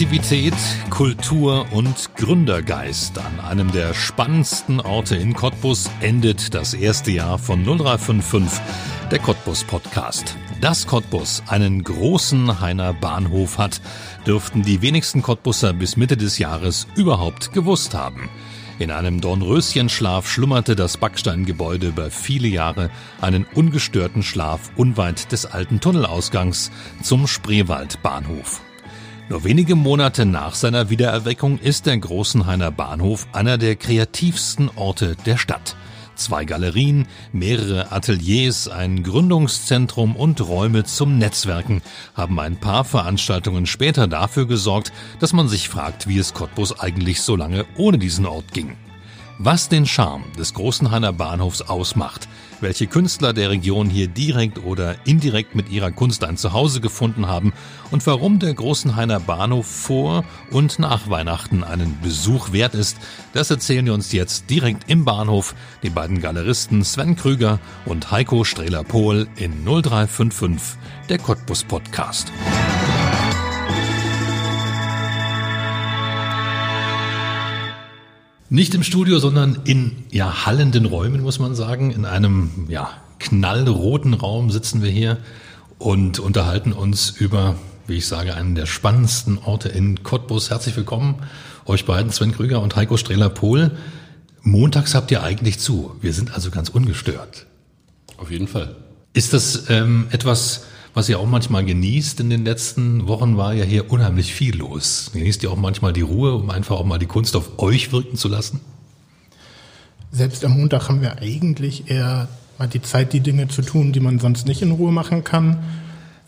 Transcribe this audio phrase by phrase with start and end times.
[0.00, 0.54] Kreativität,
[0.88, 7.64] Kultur und Gründergeist an einem der spannendsten Orte in Cottbus endet das erste Jahr von
[7.64, 8.62] 0355,
[9.10, 10.36] der Cottbus Podcast.
[10.62, 13.82] Dass Cottbus einen großen Heiner Bahnhof hat,
[14.26, 18.30] dürften die wenigsten Cottbusser bis Mitte des Jahres überhaupt gewusst haben.
[18.78, 22.88] In einem Dornröschenschlaf schlummerte das Backsteingebäude über viele Jahre
[23.20, 26.70] einen ungestörten Schlaf unweit des alten Tunnelausgangs
[27.02, 28.62] zum Spreewaldbahnhof.
[29.30, 35.36] Nur wenige Monate nach seiner Wiedererweckung ist der Großenhainer Bahnhof einer der kreativsten Orte der
[35.36, 35.76] Stadt.
[36.16, 41.80] Zwei Galerien, mehrere Ateliers, ein Gründungszentrum und Räume zum Netzwerken
[42.16, 47.22] haben ein paar Veranstaltungen später dafür gesorgt, dass man sich fragt, wie es Cottbus eigentlich
[47.22, 48.76] so lange ohne diesen Ort ging.
[49.38, 52.28] Was den Charme des Großenhainer Bahnhofs ausmacht,
[52.62, 57.52] welche Künstler der Region hier direkt oder indirekt mit ihrer Kunst ein Zuhause gefunden haben
[57.90, 62.96] und warum der Großenhainer Bahnhof vor und nach Weihnachten einen Besuch wert ist,
[63.32, 68.44] das erzählen wir uns jetzt direkt im Bahnhof die beiden Galeristen Sven Krüger und Heiko
[68.44, 72.32] Strehler-Pohl in 0355, der Cottbus Podcast.
[78.52, 81.92] Nicht im Studio, sondern in ja, hallenden Räumen, muss man sagen.
[81.92, 85.18] In einem ja, knallroten Raum sitzen wir hier
[85.78, 87.54] und unterhalten uns über,
[87.86, 90.50] wie ich sage, einen der spannendsten Orte in Cottbus.
[90.50, 91.22] Herzlich willkommen,
[91.64, 93.70] euch beiden, Sven Krüger und Heiko Strehler-Pohl.
[94.42, 95.94] Montags habt ihr eigentlich zu.
[96.00, 97.46] Wir sind also ganz ungestört.
[98.16, 98.74] Auf jeden Fall.
[99.12, 100.64] Ist das ähm, etwas,
[100.94, 105.10] was ihr auch manchmal genießt in den letzten Wochen, war ja hier unheimlich viel los.
[105.12, 108.16] Genießt ihr auch manchmal die Ruhe, um einfach auch mal die Kunst auf euch wirken
[108.16, 108.60] zu lassen?
[110.12, 112.28] Selbst am Montag haben wir eigentlich eher
[112.58, 115.62] mal die Zeit, die Dinge zu tun, die man sonst nicht in Ruhe machen kann.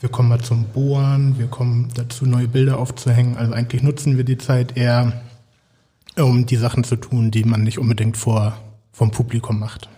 [0.01, 3.37] Wir kommen mal zum Bohren, wir kommen dazu, neue Bilder aufzuhängen.
[3.37, 5.23] Also eigentlich nutzen wir die Zeit eher,
[6.17, 8.57] um die Sachen zu tun, die man nicht unbedingt vor,
[8.93, 9.89] vom Publikum macht.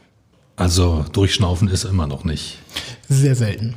[0.56, 2.58] Also durchschnaufen ist immer noch nicht.
[3.08, 3.74] Sehr selten.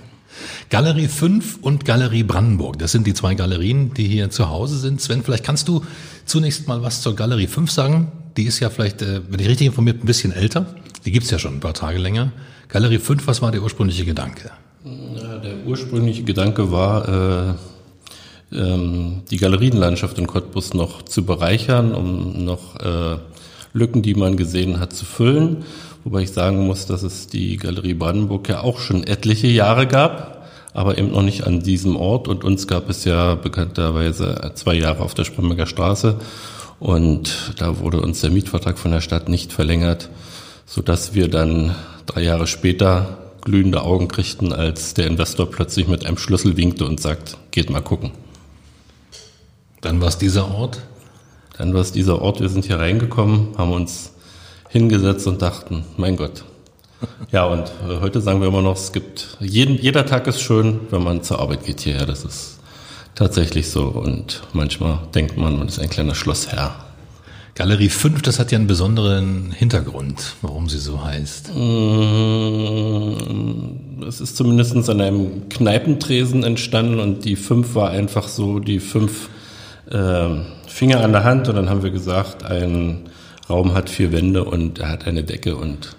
[0.69, 5.01] Galerie 5 und Galerie Brandenburg, das sind die zwei Galerien, die hier zu Hause sind.
[5.01, 5.83] Sven, vielleicht kannst du
[6.25, 8.11] zunächst mal was zur Galerie 5 sagen.
[8.35, 10.65] Die ist ja vielleicht, äh, wenn ich richtig informiert, ein bisschen älter.
[11.05, 12.31] Die gibt's ja schon ein paar Tage länger.
[12.67, 14.51] Galerie 5, was war der ursprüngliche Gedanke?
[14.83, 17.55] Ja, der ursprüngliche Gedanke war,
[18.51, 23.17] äh, ähm, die Galerienlandschaft in Cottbus noch zu bereichern, um noch äh,
[23.73, 25.63] Lücken, die man gesehen hat, zu füllen.
[26.07, 30.47] Wobei ich sagen muss, dass es die Galerie Brandenburg ja auch schon etliche Jahre gab,
[30.73, 32.29] aber eben noch nicht an diesem Ort.
[32.29, 36.15] Und uns gab es ja bekannterweise zwei Jahre auf der Spremberger Straße.
[36.79, 40.07] Und da wurde uns der Mietvertrag von der Stadt nicht verlängert,
[40.65, 41.75] sodass wir dann
[42.05, 47.01] drei Jahre später glühende Augen kriegten, als der Investor plötzlich mit einem Schlüssel winkte und
[47.01, 48.11] sagt, geht mal gucken.
[49.81, 50.79] Dann war es dieser Ort?
[51.57, 52.39] Dann war es dieser Ort.
[52.39, 54.13] Wir sind hier reingekommen, haben uns
[54.69, 56.43] hingesetzt und dachten, mein Gott.
[57.31, 60.79] Ja, und äh, heute sagen wir immer noch, es gibt, jeden, jeder Tag ist schön,
[60.89, 62.05] wenn man zur Arbeit geht hierher.
[62.05, 62.59] Das ist
[63.15, 63.83] tatsächlich so.
[63.83, 66.75] Und manchmal denkt man, man ist ein kleiner Schlossherr.
[67.55, 71.55] Galerie 5, das hat ja einen besonderen Hintergrund, warum sie so heißt.
[71.55, 73.13] Mm,
[74.07, 79.29] es ist zumindest an einem Kneipentresen entstanden und die 5 war einfach so die fünf
[79.89, 80.27] äh,
[80.67, 83.06] Finger an der Hand und dann haben wir gesagt, ein
[83.49, 85.95] Raum hat vier Wände und er hat eine Decke und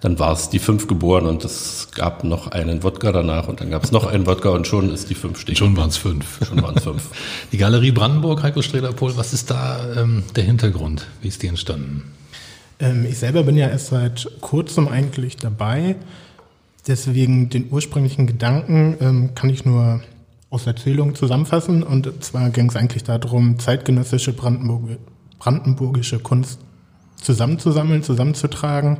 [0.00, 3.70] dann war es die fünf geboren und es gab noch einen Wodka danach und dann
[3.70, 5.56] gab es noch einen Wodka und schon ist die fünf stehen.
[5.56, 6.46] Schon waren es fünf.
[6.46, 7.10] Schon waren es fünf.
[7.52, 11.06] die Galerie Brandenburg, Heiko Strehler-Pohl, was ist da ähm, der Hintergrund?
[11.20, 12.12] Wie ist die entstanden?
[12.78, 15.96] Ähm, ich selber bin ja erst seit kurzem eigentlich dabei.
[16.86, 20.00] Deswegen den ursprünglichen Gedanken ähm, kann ich nur
[20.48, 21.82] aus Erzählungen zusammenfassen.
[21.82, 24.98] Und zwar ging es eigentlich darum, zeitgenössische Brandenburg
[25.38, 26.58] brandenburgische Kunst
[27.22, 28.98] zusammenzusammeln, zusammenzutragen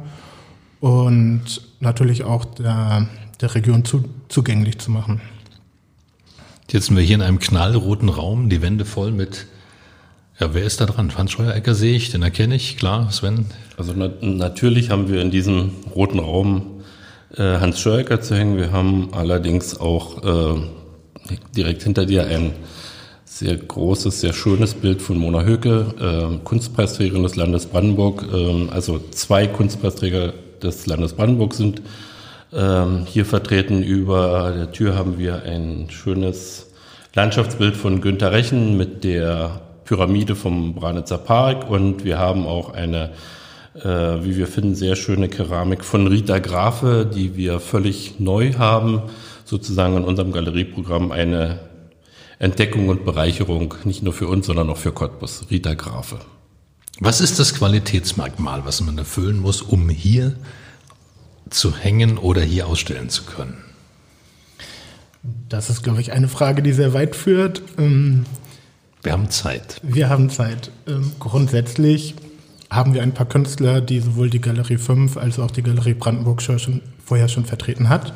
[0.80, 3.08] und natürlich auch der,
[3.40, 5.20] der Region zu, zugänglich zu machen.
[6.70, 9.46] Jetzt sind wir hier in einem knallroten Raum, die Wände voll mit,
[10.38, 11.10] ja, wer ist da dran?
[11.10, 13.46] Franz Scheuerecker sehe ich, den erkenne ich, klar, Sven.
[13.76, 16.82] Also na natürlich haben wir in diesem roten Raum
[17.36, 18.56] äh, Hans Scheuerecker zu hängen.
[18.56, 20.60] Wir haben allerdings auch äh,
[21.56, 22.52] direkt hinter dir ein
[23.40, 28.26] sehr großes, sehr schönes Bild von Mona Höke, äh, Kunstpreisträgerin des Landes Brandenburg.
[28.30, 31.80] Äh, also zwei Kunstpreisträger des Landes Brandenburg sind
[32.52, 33.82] äh, hier vertreten.
[33.82, 36.66] Über der Tür haben wir ein schönes
[37.14, 43.10] Landschaftsbild von Günter Rechen mit der Pyramide vom Branitzer Park und wir haben auch eine
[43.74, 43.88] äh,
[44.22, 49.02] wie wir finden, sehr schöne Keramik von Rita Grafe, die wir völlig neu haben,
[49.46, 51.69] sozusagen in unserem Galerieprogramm eine
[52.40, 55.44] Entdeckung und Bereicherung, nicht nur für uns, sondern auch für Cottbus.
[55.50, 56.20] Rita Grafe.
[56.98, 60.34] Was ist das Qualitätsmerkmal, was man erfüllen muss, um hier
[61.50, 63.58] zu hängen oder hier ausstellen zu können?
[65.50, 67.62] Das ist, glaube ich, eine Frage, die sehr weit führt.
[67.76, 68.24] Ähm,
[69.02, 69.78] wir haben Zeit.
[69.82, 70.70] Wir haben Zeit.
[70.86, 72.14] Ähm, grundsätzlich
[72.70, 76.40] haben wir ein paar Künstler, die sowohl die Galerie 5 als auch die Galerie Brandenburg
[76.40, 78.14] schon, vorher schon vertreten hat.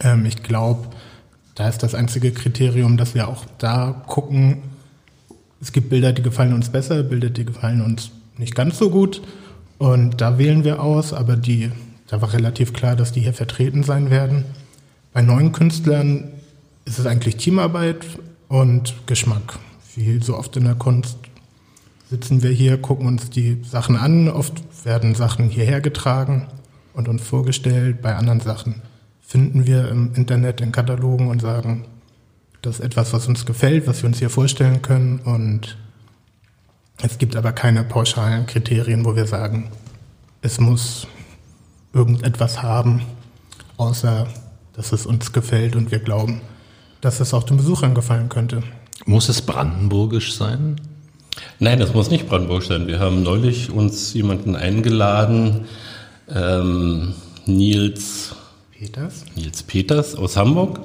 [0.00, 0.88] Ähm, ich glaube,
[1.54, 4.62] da ist das einzige Kriterium, dass wir auch da gucken,
[5.60, 9.22] es gibt Bilder, die gefallen uns besser, Bilder, die gefallen uns nicht ganz so gut.
[9.78, 11.70] Und da wählen wir aus, aber die,
[12.08, 14.44] da war relativ klar, dass die hier vertreten sein werden.
[15.12, 16.32] Bei neuen Künstlern
[16.84, 18.06] ist es eigentlich Teamarbeit
[18.48, 19.58] und Geschmack.
[19.94, 21.18] Wie so oft in der Kunst
[22.10, 24.28] sitzen wir hier, gucken uns die Sachen an.
[24.28, 26.48] Oft werden Sachen hierher getragen
[26.94, 28.02] und uns vorgestellt.
[28.02, 28.82] Bei anderen Sachen
[29.32, 31.86] finden wir im Internet in Katalogen und sagen,
[32.60, 35.20] das ist etwas, was uns gefällt, was wir uns hier vorstellen können.
[35.20, 35.78] Und
[37.00, 39.70] es gibt aber keine pauschalen Kriterien, wo wir sagen,
[40.42, 41.06] es muss
[41.94, 43.00] irgendetwas haben,
[43.78, 44.26] außer
[44.74, 46.42] dass es uns gefällt und wir glauben,
[47.00, 48.62] dass es auch den Besuchern gefallen könnte.
[49.06, 50.78] Muss es brandenburgisch sein?
[51.58, 52.86] Nein, das muss nicht brandenburgisch sein.
[52.86, 55.64] Wir haben neulich uns jemanden eingeladen,
[56.28, 57.14] ähm,
[57.46, 58.36] Nils
[58.82, 59.24] Peters.
[59.36, 60.80] Nils Peters aus Hamburg.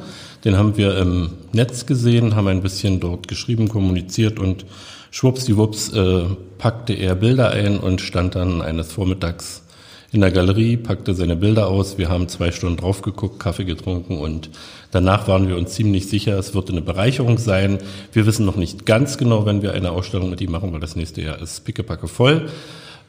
[0.45, 4.67] Den haben wir im Netz gesehen, haben ein bisschen dort geschrieben, kommuniziert und
[5.09, 6.25] schwuppsdiwupps äh,
[6.59, 9.63] packte er Bilder ein und stand dann eines Vormittags
[10.11, 11.97] in der Galerie, packte seine Bilder aus.
[11.97, 14.51] Wir haben zwei Stunden drauf geguckt, Kaffee getrunken und
[14.91, 17.79] danach waren wir uns ziemlich sicher, es wird eine Bereicherung sein.
[18.13, 20.95] Wir wissen noch nicht ganz genau, wenn wir eine Ausstellung mit ihm machen, weil das
[20.95, 22.47] nächste Jahr ist pickepacke voll.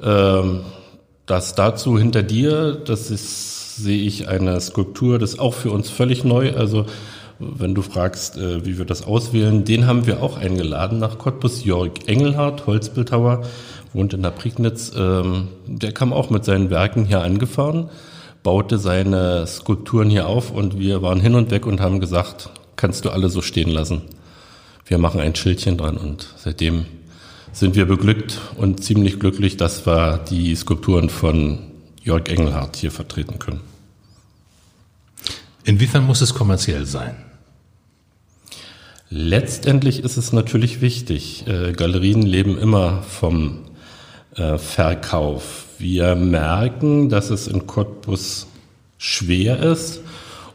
[0.03, 0.61] Ähm,
[1.27, 5.89] das dazu hinter dir, das ist, sehe ich eine Skulptur, das ist auch für uns
[5.89, 6.55] völlig neu.
[6.55, 6.87] Also
[7.39, 11.65] wenn du fragst, äh, wie wir das auswählen, den haben wir auch eingeladen nach Cottbus.
[11.65, 13.45] Jörg Engelhardt, Holzbildhauer,
[13.93, 14.93] wohnt in der Prignitz.
[14.97, 17.91] Ähm, der kam auch mit seinen Werken hier angefahren,
[18.43, 23.05] baute seine Skulpturen hier auf und wir waren hin und weg und haben gesagt, kannst
[23.05, 24.03] du alle so stehen lassen.
[24.85, 26.87] Wir machen ein Schildchen dran und seitdem
[27.53, 31.59] sind wir beglückt und ziemlich glücklich, dass wir die Skulpturen von
[32.03, 33.61] Jörg Engelhardt hier vertreten können.
[35.69, 37.15] Inwiefern muss es kommerziell sein?
[39.11, 41.47] Letztendlich ist es natürlich wichtig.
[41.47, 43.67] Äh, Galerien leben immer vom
[44.37, 45.67] äh, Verkauf.
[45.79, 48.47] Wir merken, dass es in Cottbus
[48.97, 50.01] schwer ist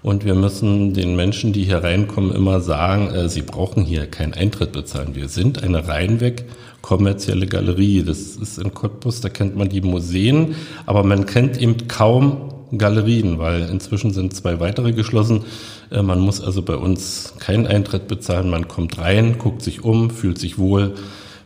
[0.01, 4.33] und wir müssen den Menschen, die hier reinkommen, immer sagen, äh, sie brauchen hier keinen
[4.33, 5.13] Eintritt bezahlen.
[5.13, 6.45] Wir sind eine reinweg
[6.81, 8.01] kommerzielle Galerie.
[8.01, 10.55] Das ist in Cottbus, da kennt man die Museen,
[10.87, 15.45] aber man kennt eben kaum Galerien, weil inzwischen sind zwei weitere geschlossen.
[15.91, 18.49] Äh, man muss also bei uns keinen Eintritt bezahlen.
[18.49, 20.95] Man kommt rein, guckt sich um, fühlt sich wohl.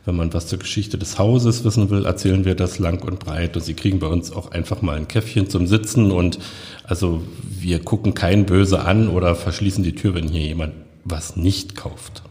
[0.05, 3.57] Wenn man was zur Geschichte des Hauses wissen will, erzählen wir das lang und breit.
[3.57, 6.11] Und Sie kriegen bei uns auch einfach mal ein Käffchen zum Sitzen.
[6.11, 6.39] Und
[6.85, 10.73] also wir gucken keinen böse an oder verschließen die Tür, wenn hier jemand
[11.03, 12.23] was nicht kauft.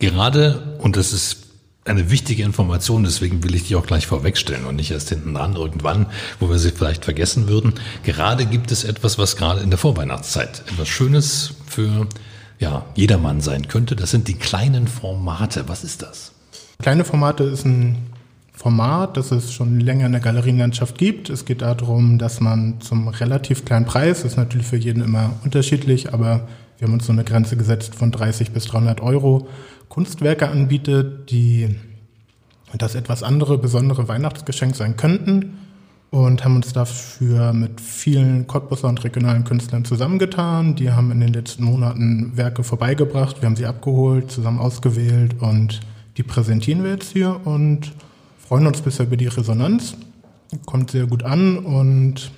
[0.00, 1.41] Gerade, und das ist
[1.84, 5.56] eine wichtige Information, deswegen will ich die auch gleich vorwegstellen und nicht erst hinten dran
[5.56, 6.06] irgendwann,
[6.38, 7.74] wo wir sie vielleicht vergessen würden.
[8.04, 12.06] Gerade gibt es etwas, was gerade in der Vorweihnachtszeit etwas Schönes für
[12.60, 13.96] ja, jedermann sein könnte.
[13.96, 15.68] Das sind die kleinen Formate.
[15.68, 16.32] Was ist das?
[16.80, 17.96] Kleine Formate ist ein
[18.52, 21.30] Format, das es schon länger in der Galerienlandschaft gibt.
[21.30, 25.32] Es geht darum, dass man zum relativ kleinen Preis, das ist natürlich für jeden immer
[25.42, 26.46] unterschiedlich, aber
[26.78, 29.48] wir haben uns so eine Grenze gesetzt von 30 bis 300 Euro,
[29.92, 31.68] Kunstwerke anbietet, die
[32.78, 35.58] das etwas andere, besondere Weihnachtsgeschenk sein könnten
[36.10, 40.76] und haben uns dafür mit vielen Cottbusser und regionalen Künstlern zusammengetan.
[40.76, 45.80] Die haben in den letzten Monaten Werke vorbeigebracht, wir haben sie abgeholt, zusammen ausgewählt und
[46.16, 47.92] die präsentieren wir jetzt hier und
[48.38, 49.94] freuen uns bisher über die Resonanz.
[50.64, 52.30] Kommt sehr gut an und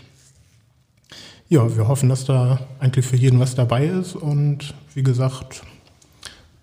[1.49, 5.74] ja, wir hoffen, dass da eigentlich für jeden was dabei ist und wie gesagt, es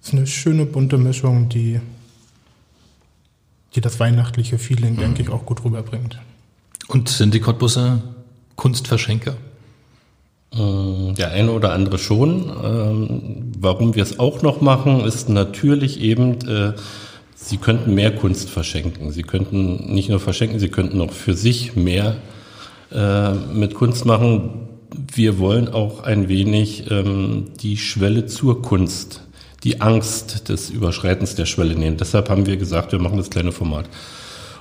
[0.01, 1.79] ist eine schöne bunte Mischung, die,
[3.75, 5.00] die das weihnachtliche Feeling, mhm.
[5.00, 6.20] denke ich, auch gut rüberbringt.
[6.88, 8.01] Und sind die Cottbusser
[8.55, 9.36] Kunstverschenker?
[10.53, 12.51] Äh, der eine oder andere schon.
[12.63, 16.74] Ähm, warum wir es auch noch machen, ist natürlich eben, äh,
[17.36, 19.12] Sie könnten mehr Kunst verschenken.
[19.12, 22.17] Sie könnten nicht nur verschenken, Sie könnten auch für sich mehr
[22.91, 24.67] äh, mit Kunst machen.
[25.12, 29.22] Wir wollen auch ein wenig ähm, die Schwelle zur Kunst
[29.63, 31.98] die Angst des Überschreitens der Schwelle nehmen.
[31.98, 33.86] Deshalb haben wir gesagt, wir machen das kleine Format.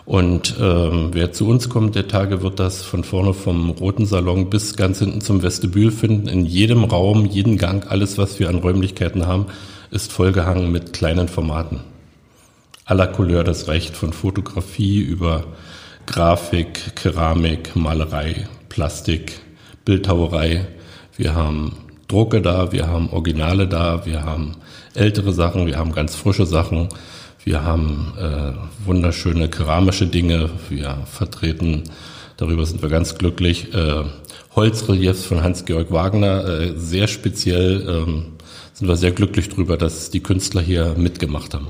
[0.04, 4.50] Und ähm, wer zu uns kommt der Tage, wird das von vorne vom roten Salon
[4.50, 6.26] bis ganz hinten zum Vestibül finden.
[6.26, 9.46] In jedem Raum, jeden Gang, alles, was wir an Räumlichkeiten haben,
[9.90, 11.80] ist vollgehangen mit kleinen Formaten.
[12.84, 15.44] Aller Couleur, das reicht von Fotografie über
[16.06, 19.38] Grafik, Keramik, Malerei, Plastik,
[19.84, 20.66] Bildhauerei.
[21.16, 21.76] Wir haben
[22.08, 24.56] Drucke da, wir haben Originale da, wir haben
[24.94, 26.88] ältere Sachen, wir haben ganz frische Sachen.
[27.44, 28.52] Wir haben äh,
[28.86, 30.50] wunderschöne keramische Dinge.
[30.68, 31.84] Wir vertreten,
[32.36, 34.04] darüber sind wir ganz glücklich, äh,
[34.54, 36.46] Holzreliefs von Hans-Georg Wagner.
[36.46, 38.32] Äh, sehr speziell ähm,
[38.74, 41.68] sind wir sehr glücklich darüber, dass die Künstler hier mitgemacht haben.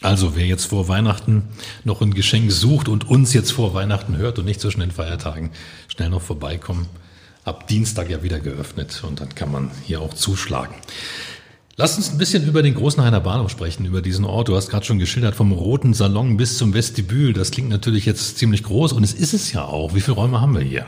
[0.00, 1.44] Also wer jetzt vor Weihnachten
[1.84, 5.50] noch ein Geschenk sucht und uns jetzt vor Weihnachten hört und nicht zwischen den Feiertagen,
[5.88, 6.86] schnell noch vorbeikommen.
[7.44, 10.74] Ab Dienstag ja wieder geöffnet und dann kann man hier auch zuschlagen.
[11.76, 14.48] Lass uns ein bisschen über den Großenhainer Bahnhof sprechen, über diesen Ort.
[14.48, 17.32] Du hast gerade schon geschildert, vom Roten Salon bis zum Vestibül.
[17.32, 19.94] Das klingt natürlich jetzt ziemlich groß und es ist es ja auch.
[19.94, 20.86] Wie viele Räume haben wir hier?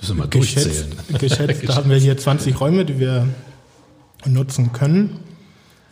[0.00, 0.90] Müssen wir mal durchzählen.
[1.18, 3.26] Geschätzt, geschätzt haben wir hier 20 Räume, die wir
[4.26, 5.20] nutzen können.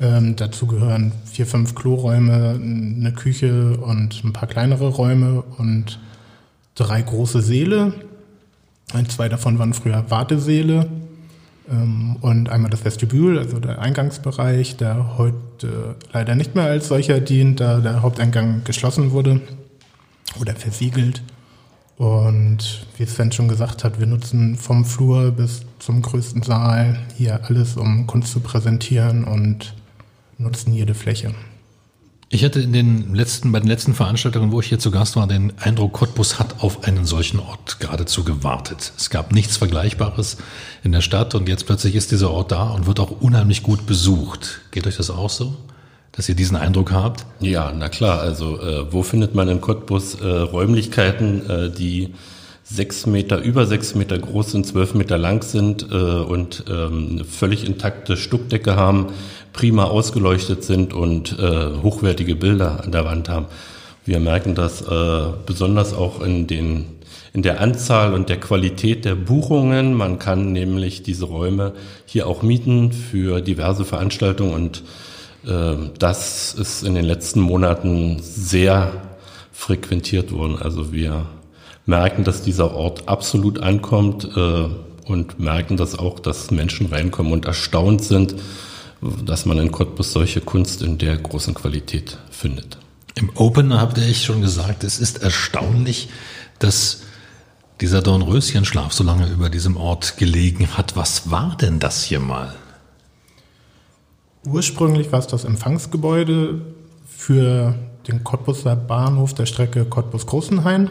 [0.00, 5.98] Ähm, dazu gehören vier, fünf Kloräume, eine Küche und ein paar kleinere Räume und
[6.74, 7.94] drei große Säle.
[8.92, 10.90] Ein, zwei davon waren früher Wartesäle.
[11.70, 17.20] Ähm, und einmal das Vestibül, also der Eingangsbereich, der heute leider nicht mehr als solcher
[17.20, 19.40] dient, da der Haupteingang geschlossen wurde
[20.40, 21.22] oder versiegelt.
[21.96, 27.44] Und wie Sven schon gesagt hat, wir nutzen vom Flur bis zum größten Saal hier
[27.44, 29.74] alles, um Kunst zu präsentieren und
[30.38, 31.32] nutzen jede Fläche.
[32.34, 35.26] Ich hatte in den letzten, bei den letzten Veranstaltungen, wo ich hier zu Gast war,
[35.26, 38.94] den Eindruck, Cottbus hat auf einen solchen Ort geradezu gewartet.
[38.96, 40.38] Es gab nichts Vergleichbares
[40.82, 43.84] in der Stadt und jetzt plötzlich ist dieser Ort da und wird auch unheimlich gut
[43.84, 44.62] besucht.
[44.70, 45.54] Geht euch das auch so?
[46.12, 47.26] Dass ihr diesen Eindruck habt?
[47.40, 48.22] Ja, na klar.
[48.22, 52.14] Also äh, wo findet man in Cottbus äh, Räumlichkeiten, äh, die
[52.64, 57.24] sechs Meter, über sechs Meter groß sind, zwölf Meter lang sind äh, und ähm, eine
[57.24, 59.08] völlig intakte Stuckdecke haben,
[59.52, 63.46] prima ausgeleuchtet sind und äh, hochwertige Bilder an der Wand haben.
[64.04, 66.86] Wir merken das äh, besonders auch in den
[67.34, 69.94] in der Anzahl und der Qualität der Buchungen.
[69.94, 71.72] Man kann nämlich diese Räume
[72.04, 74.82] hier auch mieten für diverse Veranstaltungen und
[75.46, 78.92] äh, das ist in den letzten Monaten sehr
[79.52, 80.58] frequentiert worden.
[80.60, 81.26] Also wir
[81.86, 84.64] merken, dass dieser Ort absolut ankommt äh,
[85.06, 88.34] und merken das auch, dass Menschen reinkommen und erstaunt sind,
[89.02, 92.78] dass man in Cottbus solche Kunst in der großen Qualität findet.
[93.14, 96.08] Im Open habt ihr echt schon gesagt, es ist erstaunlich,
[96.58, 97.02] dass
[97.80, 100.96] dieser Dornröschenschlaf so lange über diesem Ort gelegen hat.
[100.96, 102.54] Was war denn das hier mal?
[104.46, 106.62] Ursprünglich war es das Empfangsgebäude
[107.06, 107.74] für
[108.06, 110.90] den Cottbuser Bahnhof der Strecke Cottbus-Großenhain.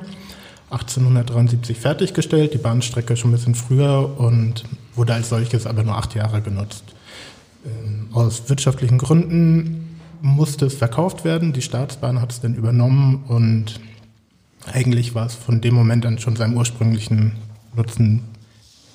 [0.70, 4.64] 1873 fertiggestellt, die Bahnstrecke schon ein bisschen früher und
[4.96, 6.84] wurde als solches aber nur acht Jahre genutzt.
[7.66, 11.54] Ähm, aus wirtschaftlichen Gründen musste es verkauft werden.
[11.54, 13.80] Die Staatsbahn hat es dann übernommen und
[14.72, 17.34] eigentlich war es von dem Moment an schon seinem ursprünglichen
[17.76, 18.22] Nutzen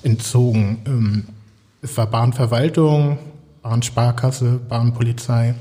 [0.03, 0.77] entzogen.
[0.85, 1.23] Ähm,
[1.81, 3.17] es war Bahnverwaltung,
[3.61, 5.55] Bahnsparkasse, Bahnpolizei.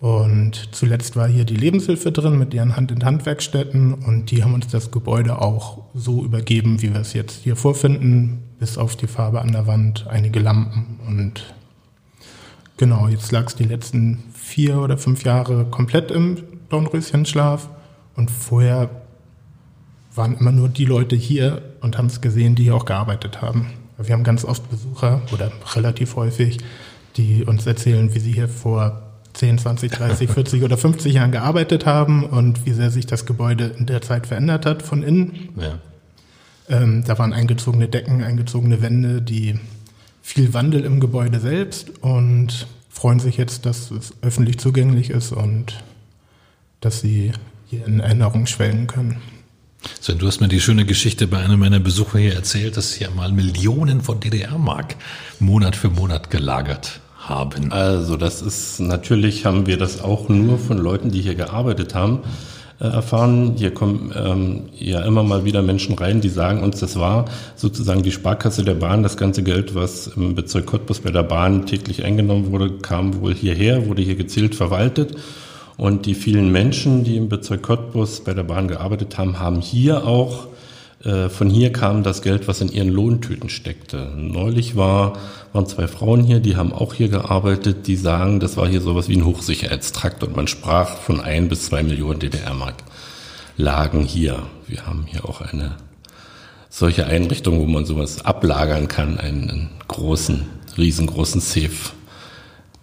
[0.00, 4.90] Und zuletzt war hier die Lebenshilfe drin mit ihren Hand-in-Hand-Werkstätten und die haben uns das
[4.90, 9.52] Gebäude auch so übergeben, wie wir es jetzt hier vorfinden, bis auf die Farbe an
[9.52, 11.54] der Wand, einige Lampen und
[12.76, 16.38] Genau, jetzt lag es die letzten vier oder fünf Jahre komplett im
[16.70, 17.68] Dornröschenschlaf
[18.16, 18.90] und vorher
[20.14, 23.70] waren immer nur die Leute hier und haben es gesehen, die hier auch gearbeitet haben.
[23.98, 26.58] Wir haben ganz oft Besucher oder relativ häufig,
[27.16, 29.02] die uns erzählen, wie sie hier vor
[29.34, 33.66] 10, 20, 30, 40 oder 50 Jahren gearbeitet haben und wie sehr sich das Gebäude
[33.78, 35.50] in der Zeit verändert hat von innen.
[35.56, 35.78] Ja.
[36.68, 39.58] Ähm, da waren eingezogene Decken, eingezogene Wände, die
[40.24, 45.84] viel Wandel im Gebäude selbst und freuen sich jetzt, dass es öffentlich zugänglich ist und
[46.80, 47.32] dass sie
[47.66, 49.18] hier in Erinnerung schwelgen können.
[50.00, 53.10] Sven, du hast mir die schöne Geschichte bei einem meiner Besucher hier erzählt, dass hier
[53.10, 54.96] mal Millionen von DDR-Mark
[55.40, 57.70] Monat für Monat gelagert haben.
[57.70, 62.20] Also das ist natürlich haben wir das auch nur von Leuten, die hier gearbeitet haben.
[62.84, 63.54] Äh, erfahren.
[63.56, 67.24] Hier kommen ähm, ja immer mal wieder Menschen rein, die sagen uns, das war
[67.56, 69.02] sozusagen die Sparkasse der Bahn.
[69.02, 73.34] Das ganze Geld, was im Bezirk Cottbus bei der Bahn täglich eingenommen wurde, kam wohl
[73.34, 75.16] hierher, wurde hier gezielt verwaltet.
[75.78, 80.06] Und die vielen Menschen, die im Bezirk Cottbus bei der Bahn gearbeitet haben, haben hier
[80.06, 80.48] auch
[81.28, 84.10] von hier kam das Geld, was in ihren Lohntüten steckte.
[84.16, 85.18] Neulich war,
[85.52, 89.08] waren zwei Frauen hier, die haben auch hier gearbeitet, die sagen, das war hier sowas
[89.08, 92.76] wie ein Hochsicherheitstrakt und man sprach von ein bis zwei Millionen DDR-Mark
[93.56, 94.44] lagen hier.
[94.66, 95.76] Wir haben hier auch eine
[96.70, 100.46] solche Einrichtung, wo man sowas ablagern kann, einen großen,
[100.76, 101.92] riesengroßen Safe.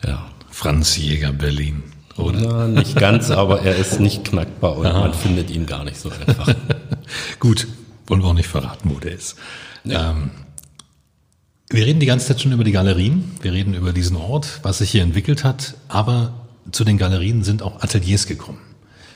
[0.06, 0.28] Ja.
[0.52, 1.82] Franz Jäger Berlin,
[2.18, 2.40] oder?
[2.40, 5.00] Ja, nicht ganz, aber er ist nicht knackbar und Aha.
[5.00, 6.54] man findet ihn gar nicht so einfach.
[7.40, 7.68] Gut,
[8.12, 9.38] wollen wir auch nicht verraten, wo der ist.
[9.86, 10.12] Ja.
[10.12, 10.32] Ähm,
[11.70, 14.80] wir reden die ganze Zeit schon über die Galerien, wir reden über diesen Ort, was
[14.80, 16.34] sich hier entwickelt hat, aber
[16.74, 18.60] zu den Galerien sind auch Ateliers gekommen.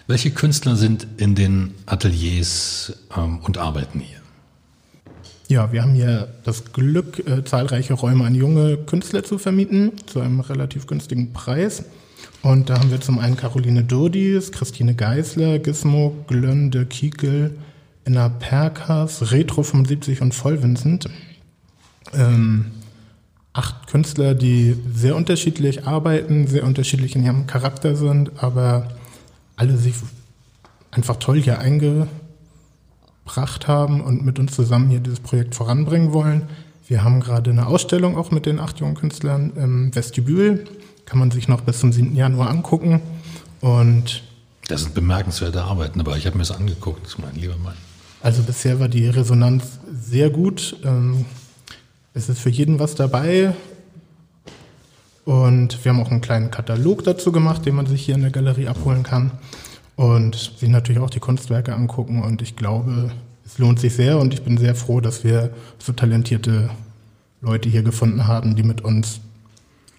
[0.07, 4.21] Welche Künstler sind in den Ateliers ähm, und arbeiten hier?
[5.49, 10.21] Ja, wir haben hier das Glück, äh, zahlreiche Räume an junge Künstler zu vermieten, zu
[10.21, 11.83] einem relativ günstigen Preis.
[12.41, 17.57] Und da haben wir zum einen Caroline Durdis, Christine Geisler, Gizmo, Glönde, Kiekel,
[18.05, 21.09] Enna Perkas, Retro 75 und Vollvincent.
[22.13, 22.71] Ähm,
[23.51, 28.89] acht Künstler, die sehr unterschiedlich arbeiten, sehr unterschiedlich in ihrem Charakter sind, aber
[29.55, 29.95] alle sich
[30.91, 32.07] einfach toll hier einge
[33.25, 36.43] gebracht haben und mit uns zusammen hier dieses Projekt voranbringen wollen.
[36.87, 40.65] Wir haben gerade eine Ausstellung auch mit den acht jungen Künstlern im Vestibül.
[41.05, 42.15] Kann man sich noch bis zum 7.
[42.15, 43.01] Januar angucken.
[43.61, 44.21] Und
[44.67, 47.75] das sind bemerkenswerte Arbeiten, aber ich habe mir das angeguckt, mein lieber Mann.
[48.21, 50.77] Also bisher war die Resonanz sehr gut.
[50.83, 51.25] Ähm,
[52.13, 53.53] es ist für jeden was dabei.
[55.25, 58.31] Und wir haben auch einen kleinen Katalog dazu gemacht, den man sich hier in der
[58.31, 59.31] Galerie abholen kann
[59.95, 62.21] und sich natürlich auch die Kunstwerke angucken.
[62.21, 63.11] Und ich glaube,
[63.45, 66.69] es lohnt sich sehr und ich bin sehr froh, dass wir so talentierte
[67.41, 69.19] Leute hier gefunden haben, die mit uns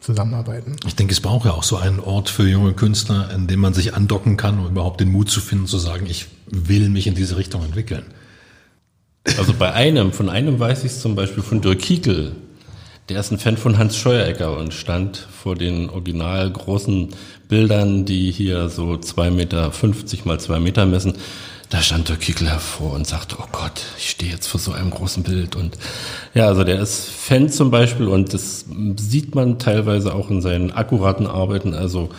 [0.01, 0.77] zusammenarbeiten.
[0.87, 3.75] Ich denke, es braucht ja auch so einen Ort für junge Künstler, in dem man
[3.75, 7.15] sich andocken kann, um überhaupt den Mut zu finden, zu sagen, ich will mich in
[7.15, 8.05] diese Richtung entwickeln.
[9.39, 12.33] Also bei einem, von einem weiß ich es zum Beispiel von Dirk Kiekel,
[13.09, 17.11] der ist ein Fan von Hans Scheuerecker und stand vor den original großen
[17.49, 19.73] Bildern, die hier so 2,50 Meter
[20.25, 21.15] mal 2 Meter messen.
[21.69, 24.91] Da stand der Kickel hervor und sagte, oh Gott, ich stehe jetzt vor so einem
[24.91, 25.57] großen Bild.
[25.57, 25.77] Und
[26.35, 28.67] ja, also der ist Fan zum Beispiel und das
[28.97, 31.75] sieht man teilweise auch in seinen akkuraten Arbeiten.
[31.75, 32.11] Also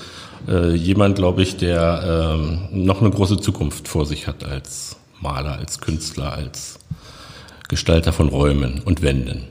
[0.47, 5.57] äh, jemand, glaube ich, der ähm, noch eine große Zukunft vor sich hat als Maler,
[5.57, 6.79] als Künstler, als
[7.67, 9.43] Gestalter von Räumen und Wänden.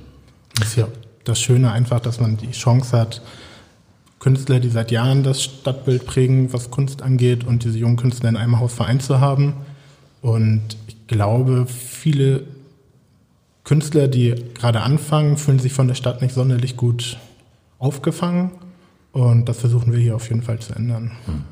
[0.61, 0.89] Ist ja
[1.25, 3.21] das Schöne einfach, dass man die Chance hat,
[4.19, 8.37] Künstler, die seit Jahren das Stadtbild prägen, was Kunst angeht, und diese jungen Künstler in
[8.37, 9.55] einem Haus vereint zu haben.
[10.23, 12.43] Und ich glaube, viele
[13.65, 17.19] Künstler, die gerade anfangen, fühlen sich von der Stadt nicht sonderlich gut
[17.79, 18.51] aufgefangen.
[19.17, 21.13] Und das versuchen wir hier auf jeden Fall zu ändern.
[21.25, 21.45] Hm.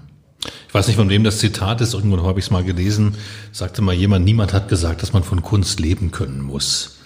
[0.68, 1.94] Ich weiß nicht, von wem das Zitat ist.
[1.94, 3.14] Irgendwo habe ich es mal gelesen.
[3.52, 6.98] Sagte mal jemand, niemand hat gesagt, dass man von Kunst leben können muss.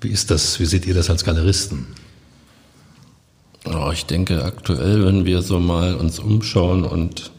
[0.00, 0.60] Wie ist das?
[0.60, 1.88] Wie seht ihr das als Galeristen?
[3.92, 7.32] Ich denke aktuell, wenn wir so mal uns umschauen und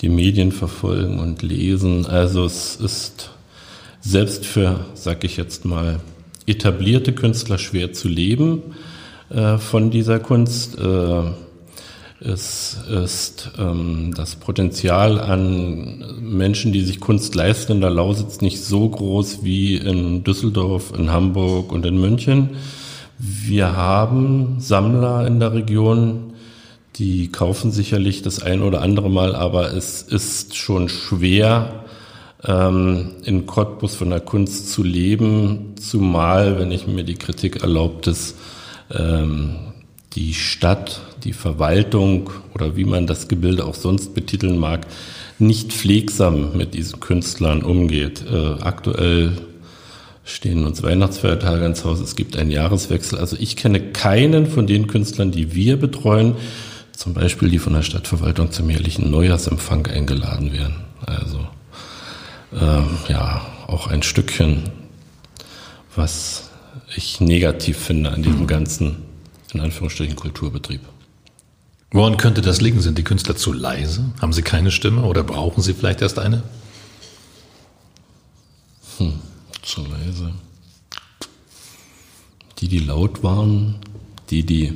[0.00, 3.30] die Medien verfolgen und lesen, also es ist
[4.00, 6.00] selbst für, sag ich jetzt mal,
[6.48, 8.74] etablierte Künstler schwer zu leben
[9.30, 10.78] äh, von dieser Kunst.
[10.78, 11.22] Äh,
[12.20, 18.64] es ist ähm, das Potenzial an Menschen, die sich Kunst leisten in der Lausitz nicht
[18.64, 22.50] so groß wie in Düsseldorf, in Hamburg und in München.
[23.18, 26.32] Wir haben Sammler in der Region,
[26.96, 31.84] die kaufen sicherlich das ein oder andere Mal, aber es ist schon schwer,
[32.46, 38.06] ähm, in Cottbus von der Kunst zu leben, zumal, wenn ich mir die Kritik erlaubt
[38.06, 38.36] ist,
[38.96, 44.86] die Stadt die Verwaltung oder wie man das Gebilde auch sonst betiteln mag,
[45.38, 48.24] nicht pflegsam mit diesen Künstlern umgeht.
[48.30, 49.32] Äh, aktuell
[50.24, 53.18] stehen uns Weihnachtsfeiertage ins Haus, es gibt einen Jahreswechsel.
[53.18, 56.36] Also ich kenne keinen von den Künstlern, die wir betreuen,
[56.92, 60.76] zum Beispiel die von der Stadtverwaltung zum jährlichen Neujahrsempfang eingeladen werden.
[61.04, 61.40] Also
[62.52, 64.62] ähm, ja, auch ein Stückchen,
[65.96, 66.43] was
[66.96, 68.96] ich negativ finde an diesem ganzen,
[69.52, 70.80] in Anführungsstrichen, Kulturbetrieb.
[71.90, 72.80] Woran könnte das liegen?
[72.80, 74.04] Sind die Künstler zu leise?
[74.20, 76.42] Haben sie keine Stimme oder brauchen sie vielleicht erst eine?
[78.98, 79.14] Hm,
[79.62, 80.32] zu leise.
[82.58, 83.76] Die, die laut waren,
[84.30, 84.72] die, die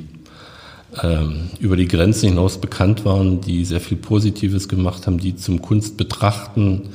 [1.02, 5.60] ähm, über die Grenzen hinaus bekannt waren, die sehr viel Positives gemacht haben, die zum
[5.60, 6.90] Kunstbetrachten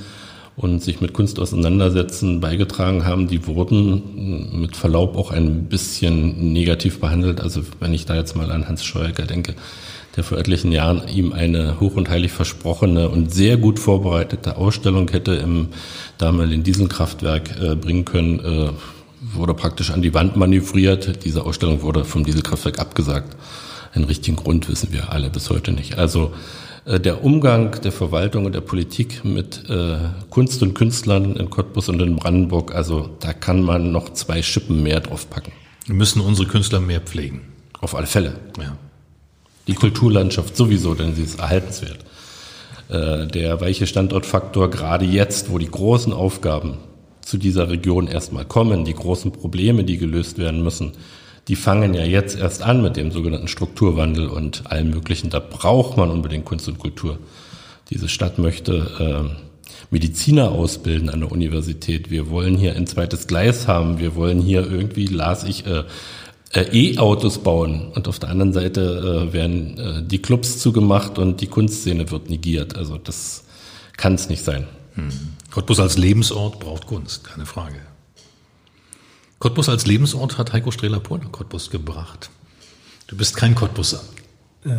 [0.56, 7.00] und sich mit Kunst auseinandersetzen, beigetragen haben, die wurden mit Verlaub auch ein bisschen negativ
[7.00, 7.42] behandelt.
[7.42, 9.56] Also wenn ich da jetzt mal an Hans Scheuerker denke,
[10.16, 15.10] der vor etlichen Jahren ihm eine hoch und heilig versprochene und sehr gut vorbereitete Ausstellung
[15.10, 15.70] hätte im
[16.20, 18.70] damaligen Dieselkraftwerk äh, bringen können, äh,
[19.36, 21.26] wurde praktisch an die Wand manövriert.
[21.26, 23.36] Diese Ausstellung wurde vom Dieselkraftwerk abgesagt.
[23.94, 25.98] Einen richtigen Grund wissen wir alle bis heute nicht.
[25.98, 26.34] Also
[26.86, 29.98] der Umgang der Verwaltung und der Politik mit äh,
[30.30, 34.84] Kunst und Künstlern in Cottbus und in Brandenburg, also da kann man noch zwei Schippen
[34.84, 35.54] mehr draufpacken.
[35.86, 37.42] Wir müssen unsere Künstler mehr pflegen.
[37.80, 38.36] Auf alle Fälle.
[38.58, 38.78] Ja.
[39.68, 42.00] Die Kulturlandschaft sowieso, denn sie ist erhaltenswert.
[42.90, 46.78] Äh, der weiche Standortfaktor gerade jetzt, wo die großen Aufgaben
[47.22, 50.94] zu dieser Region erstmal kommen, die großen Probleme, die gelöst werden müssen,
[51.48, 55.30] die fangen ja jetzt erst an mit dem sogenannten Strukturwandel und allem Möglichen.
[55.30, 57.20] Da braucht man unbedingt Kunst und Kultur.
[57.90, 59.44] Diese Stadt möchte äh,
[59.92, 62.10] Mediziner ausbilden an der Universität.
[62.10, 64.00] Wir wollen hier ein zweites Gleis haben.
[64.00, 65.84] Wir wollen hier irgendwie, las ich, äh,
[66.54, 67.92] äh, E-Autos bauen.
[67.94, 72.30] Und auf der anderen Seite äh, werden äh, die Clubs zugemacht und die Kunstszene wird
[72.30, 72.78] negiert.
[72.78, 73.44] Also das
[73.98, 74.66] kann es nicht sein.
[74.96, 75.10] Hm.
[75.52, 77.93] Cottbus als Lebensort braucht Kunst, keine Frage.
[79.44, 82.30] Cottbus als Lebensort hat Heiko Strehler-Pohl nach Cottbus gebracht.
[83.08, 84.02] Du bist kein Cottbusser.
[84.64, 84.70] Äh,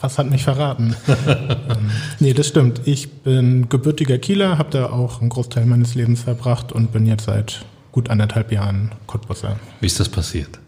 [0.00, 0.96] was hat mich verraten?
[1.06, 2.80] ähm, nee, das stimmt.
[2.86, 7.26] Ich bin gebürtiger Kieler, habe da auch einen Großteil meines Lebens verbracht und bin jetzt
[7.26, 9.60] seit gut anderthalb Jahren Cottbusser.
[9.80, 10.60] Wie ist das passiert?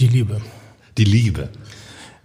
[0.00, 0.40] Die Liebe.
[0.98, 1.50] Die Liebe.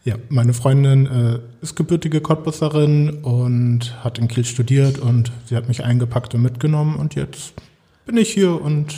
[0.05, 5.67] Ja, meine Freundin äh, ist gebürtige Cottbusserin und hat in Kiel studiert und sie hat
[5.67, 7.53] mich eingepackt und mitgenommen und jetzt
[8.07, 8.95] bin ich hier und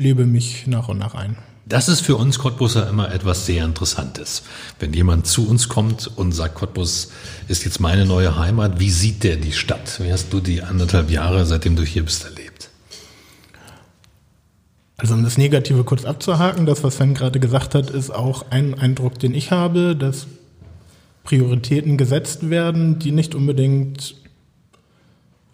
[0.00, 1.36] lebe mich nach und nach ein.
[1.66, 4.42] Das ist für uns Cottbusser immer etwas sehr Interessantes.
[4.80, 7.12] Wenn jemand zu uns kommt und sagt, Cottbus
[7.46, 10.00] ist jetzt meine neue Heimat, wie sieht der die Stadt?
[10.02, 12.70] Wie hast du die anderthalb Jahre, seitdem du hier bist, erlebt?
[14.96, 18.74] Also um das Negative kurz abzuhaken, das, was Sven gerade gesagt hat, ist auch ein
[18.74, 20.26] Eindruck, den ich habe, dass
[21.24, 24.16] Prioritäten gesetzt werden, die nicht unbedingt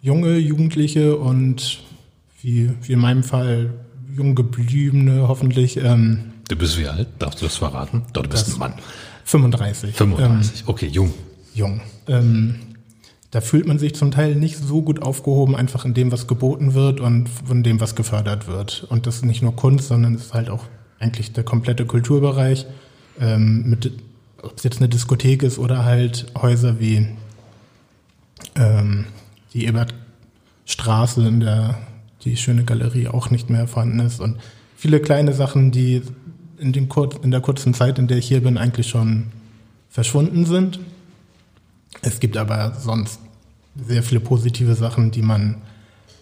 [0.01, 1.79] junge, Jugendliche und
[2.41, 3.73] wie, wie in meinem Fall
[4.17, 5.77] jung gebliebene, hoffentlich.
[5.77, 7.07] Ähm, du bist wie alt?
[7.19, 8.03] Darfst du das verraten?
[8.13, 8.73] Doch, du bist ein Mann.
[9.25, 9.95] 35.
[9.95, 11.13] 35, ähm, okay, jung.
[11.53, 11.81] Jung.
[12.07, 12.55] Ähm,
[13.31, 16.73] da fühlt man sich zum Teil nicht so gut aufgehoben, einfach in dem, was geboten
[16.73, 18.85] wird und von dem, was gefördert wird.
[18.89, 20.63] Und das ist nicht nur Kunst, sondern es ist halt auch
[20.99, 22.65] eigentlich der komplette Kulturbereich.
[23.19, 23.91] Ähm, mit,
[24.41, 27.07] ob es jetzt eine Diskothek ist oder halt Häuser wie
[28.55, 29.05] ähm,
[29.53, 31.77] die Ebertstraße in der
[32.29, 34.37] die schöne Galerie auch nicht mehr vorhanden ist und
[34.75, 36.01] viele kleine Sachen, die
[36.57, 39.27] in, den Kur in der kurzen Zeit, in der ich hier bin, eigentlich schon
[39.89, 40.79] verschwunden sind.
[42.01, 43.19] Es gibt aber sonst
[43.75, 45.61] sehr viele positive Sachen, die man,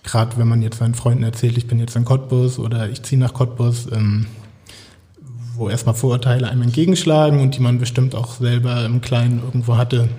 [0.04, 3.20] gerade wenn man jetzt seinen Freunden erzählt, ich bin jetzt in Cottbus oder ich ziehe
[3.20, 4.28] nach Cottbus, ähm,
[5.56, 10.10] wo erstmal Vorurteile einem entgegenschlagen und die man bestimmt auch selber im Kleinen irgendwo hatte.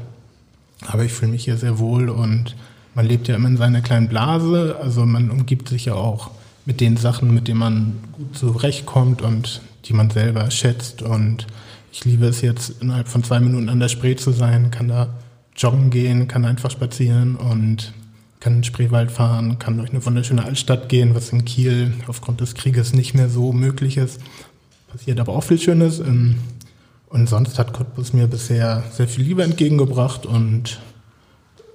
[0.86, 2.56] Aber ich fühle mich hier sehr wohl und
[2.96, 6.30] man lebt ja immer in seiner kleinen Blase, also man umgibt sich ja auch
[6.64, 11.02] mit den Sachen, mit denen man gut zurechtkommt und die man selber schätzt.
[11.02, 11.46] Und
[11.92, 15.10] ich liebe es jetzt innerhalb von zwei Minuten an der Spree zu sein, kann da
[15.54, 17.92] joggen gehen, kann einfach spazieren und
[18.40, 22.40] kann in den Spreewald fahren, kann durch eine wunderschöne Altstadt gehen, was in Kiel aufgrund
[22.40, 24.20] des Krieges nicht mehr so möglich ist.
[24.88, 26.00] Passiert aber auch viel Schönes.
[26.00, 26.36] Ähm,
[27.08, 30.80] und sonst hat Cottbus mir bisher sehr viel Liebe entgegengebracht und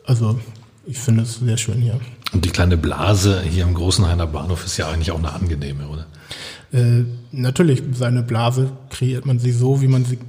[0.03, 0.39] also
[0.85, 1.99] ich finde es sehr schön hier.
[2.33, 6.05] Und die kleine Blase hier am Großenhainer Bahnhof ist ja eigentlich auch eine angenehme, oder?
[6.71, 10.19] Äh, natürlich, seine Blase kreiert man sie so, wie man sie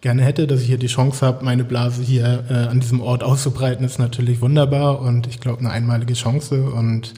[0.00, 3.22] gerne hätte, dass ich hier die Chance habe, meine Blase hier äh, an diesem Ort
[3.22, 7.14] auszubreiten, ist natürlich wunderbar und ich glaube eine einmalige Chance und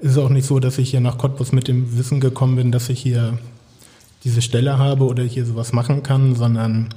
[0.00, 2.70] es ist auch nicht so, dass ich hier nach Cottbus mit dem Wissen gekommen bin,
[2.70, 3.38] dass ich hier
[4.24, 6.90] diese Stelle habe oder hier sowas machen kann, sondern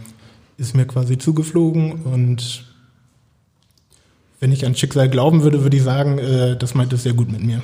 [0.57, 2.70] ist mir quasi zugeflogen und
[4.41, 7.31] wenn ich an Schicksal glauben würde, würde ich sagen, äh, das meint es sehr gut
[7.31, 7.61] mit mir.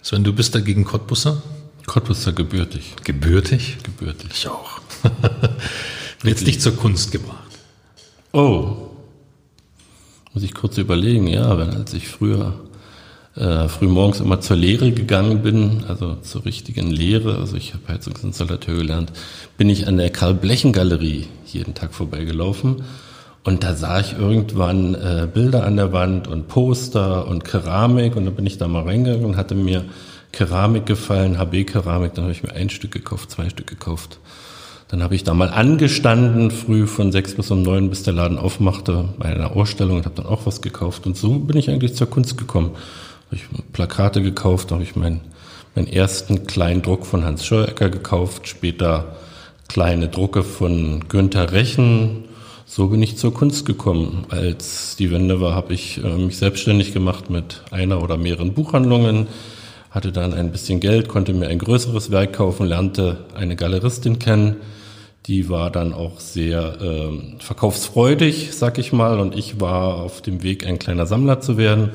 [0.00, 1.42] Sven, du bist dagegen Cottbusser?
[1.86, 2.94] Cottbusser gebürtig.
[3.04, 3.76] Gebürtig?
[3.84, 4.30] Gebürtig.
[4.32, 4.80] Ich auch.
[6.24, 7.58] Jetzt dich zur Kunst gebracht.
[8.32, 8.88] Oh.
[10.32, 12.54] Muss ich kurz überlegen, ja, wenn als ich früher
[13.36, 17.86] äh, früh morgens immer zur Lehre gegangen bin, also zur richtigen Lehre, also ich habe
[17.88, 19.12] Heizungsinstallateur gelernt,
[19.58, 22.82] bin ich an der Karl-Blechen-Galerie jeden Tag vorbeigelaufen
[23.44, 28.24] und da sah ich irgendwann äh, Bilder an der Wand und Poster und Keramik und
[28.24, 29.84] dann bin ich da mal reingegangen und hatte mir
[30.30, 34.18] Keramik gefallen, HB-Keramik, dann habe ich mir ein Stück gekauft, zwei Stück gekauft.
[34.88, 38.38] Dann habe ich da mal angestanden, früh von sechs bis um neun, bis der Laden
[38.38, 41.06] aufmachte, bei einer Ausstellung und habe dann auch was gekauft.
[41.06, 42.72] Und so bin ich eigentlich zur Kunst gekommen.
[43.26, 45.22] Habe ich Plakate gekauft, habe ich meinen,
[45.74, 49.16] meinen ersten kleinen Druck von Hans Scheuecker gekauft, später
[49.68, 52.24] kleine Drucke von Günther Rechen.
[52.74, 54.24] So bin ich zur Kunst gekommen.
[54.30, 59.26] Als die Wende war, habe ich äh, mich selbstständig gemacht mit einer oder mehreren Buchhandlungen
[59.90, 64.56] hatte dann ein bisschen Geld, konnte mir ein größeres Werk kaufen, lernte eine Galeristin kennen,
[65.26, 70.42] die war dann auch sehr äh, verkaufsfreudig, sag ich mal, und ich war auf dem
[70.42, 71.90] Weg, ein kleiner Sammler zu werden.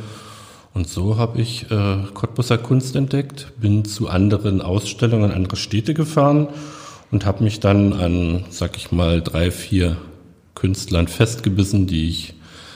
[0.76, 5.96] Und so habe ich äh, Cottbusser Kunst entdeckt, bin zu anderen Ausstellungen in andere Städte
[5.96, 6.50] gefahren
[7.10, 9.98] und habe mich dann an, sag ich mal, drei, vier
[10.58, 12.34] Künstlern festgebissen, die ich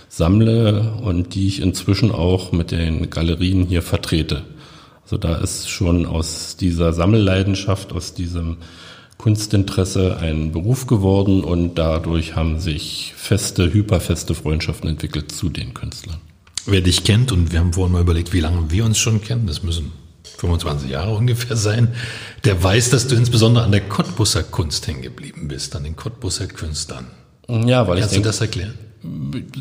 [0.07, 4.43] sammle und die ich inzwischen auch mit den Galerien hier vertrete.
[5.03, 8.57] Also da ist schon aus dieser Sammelleidenschaft, aus diesem
[9.17, 16.17] Kunstinteresse ein Beruf geworden und dadurch haben sich feste, hyperfeste Freundschaften entwickelt zu den Künstlern.
[16.65, 19.47] Wer dich kennt, und wir haben vorhin mal überlegt, wie lange wir uns schon kennen,
[19.47, 19.91] das müssen
[20.37, 21.89] 25 Jahre ungefähr sein,
[22.43, 26.47] der weiß, dass du insbesondere an der Cottbusser Kunst hängen geblieben bist, an den Cottbusser
[26.47, 27.07] Künstlern.
[27.65, 28.73] Ja, weil Kannst ich denke, du das erklären?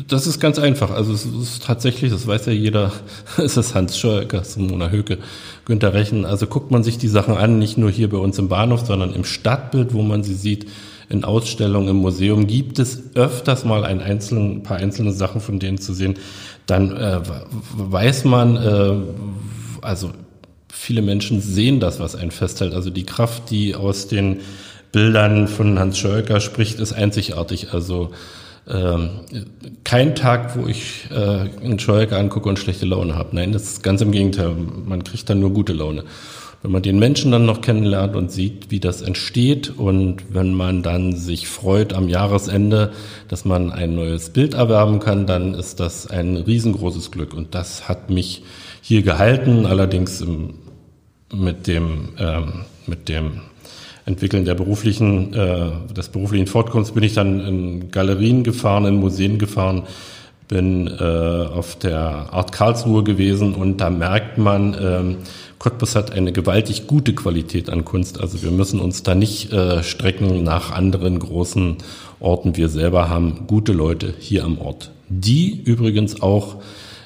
[0.07, 0.91] Das ist ganz einfach.
[0.91, 2.91] Also es ist tatsächlich, das weiß ja jeder,
[3.37, 5.17] es ist Hans Scheuer, Simona Höke,
[5.65, 6.25] Günter Rechen.
[6.25, 9.13] Also guckt man sich die Sachen an, nicht nur hier bei uns im Bahnhof, sondern
[9.13, 10.67] im Stadtbild, wo man sie sieht,
[11.09, 15.59] in Ausstellungen, im Museum, gibt es öfters mal ein, einzelnen, ein paar einzelne Sachen von
[15.59, 16.15] denen zu sehen.
[16.67, 17.19] Dann äh,
[17.73, 18.93] weiß man, äh,
[19.81, 20.11] also
[20.69, 22.73] viele Menschen sehen das, was einen festhält.
[22.73, 24.39] Also die Kraft, die aus den
[24.91, 27.73] Bildern von Hans Scheuer spricht, ist einzigartig.
[27.73, 28.11] Also
[28.69, 29.09] ähm,
[29.83, 33.35] kein Tag, wo ich äh, einen Scheuerker angucke und schlechte Laune habe.
[33.35, 34.55] Nein, das ist ganz im Gegenteil.
[34.85, 36.03] Man kriegt dann nur gute Laune.
[36.61, 40.83] Wenn man den Menschen dann noch kennenlernt und sieht, wie das entsteht und wenn man
[40.83, 42.91] dann sich freut am Jahresende,
[43.29, 47.33] dass man ein neues Bild erwerben kann, dann ist das ein riesengroßes Glück.
[47.33, 48.43] Und das hat mich
[48.79, 50.53] hier gehalten, allerdings im,
[51.33, 53.41] mit dem, ähm, mit dem
[54.05, 59.37] Entwickeln der beruflichen, äh, des beruflichen Fortkommens bin ich dann in Galerien gefahren, in Museen
[59.37, 59.83] gefahren,
[60.47, 65.15] bin äh, auf der Art Karlsruhe gewesen und da merkt man, äh,
[65.59, 68.19] Cottbus hat eine gewaltig gute Qualität an Kunst.
[68.19, 71.77] Also wir müssen uns da nicht äh, strecken nach anderen großen
[72.19, 72.57] Orten.
[72.57, 76.57] Wir selber haben gute Leute hier am Ort, die übrigens auch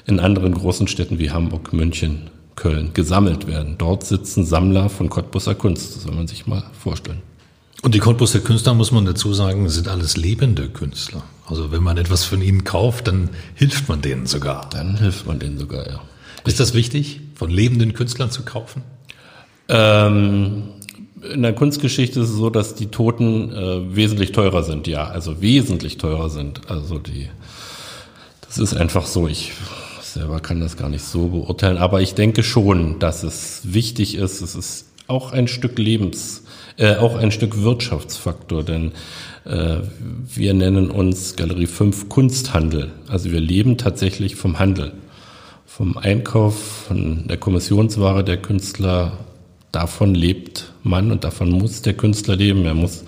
[0.06, 3.76] in anderen großen Städten wie Hamburg, München, Köln gesammelt werden.
[3.78, 7.22] Dort sitzen Sammler von Cottbusser Kunst, das soll man sich mal vorstellen.
[7.82, 11.22] Und die Cottbusser Künstler, muss man dazu sagen, sind alles lebende Künstler.
[11.46, 14.68] Also wenn man etwas von ihnen kauft, dann hilft man denen sogar.
[14.70, 16.00] Dann hilft man denen sogar, ja.
[16.44, 18.82] Ist das wichtig, von lebenden Künstlern zu kaufen?
[19.68, 20.62] Ähm,
[21.32, 25.40] in der Kunstgeschichte ist es so, dass die Toten äh, wesentlich teurer sind, ja, also
[25.40, 26.70] wesentlich teurer sind.
[26.70, 27.28] Also die,
[28.46, 29.28] das ist einfach so.
[29.28, 29.52] Ich
[30.16, 34.40] selber kann das gar nicht so beurteilen, aber ich denke schon, dass es wichtig ist.
[34.40, 36.42] Es ist auch ein Stück Lebens,
[36.78, 38.92] äh, auch ein Stück Wirtschaftsfaktor, denn
[39.44, 39.76] äh,
[40.34, 42.92] wir nennen uns Galerie 5 Kunsthandel.
[43.08, 44.92] Also wir leben tatsächlich vom Handel,
[45.66, 49.18] vom Einkauf, von der Kommissionsware der Künstler.
[49.70, 52.64] Davon lebt man und davon muss der Künstler leben.
[52.64, 53.04] Er muss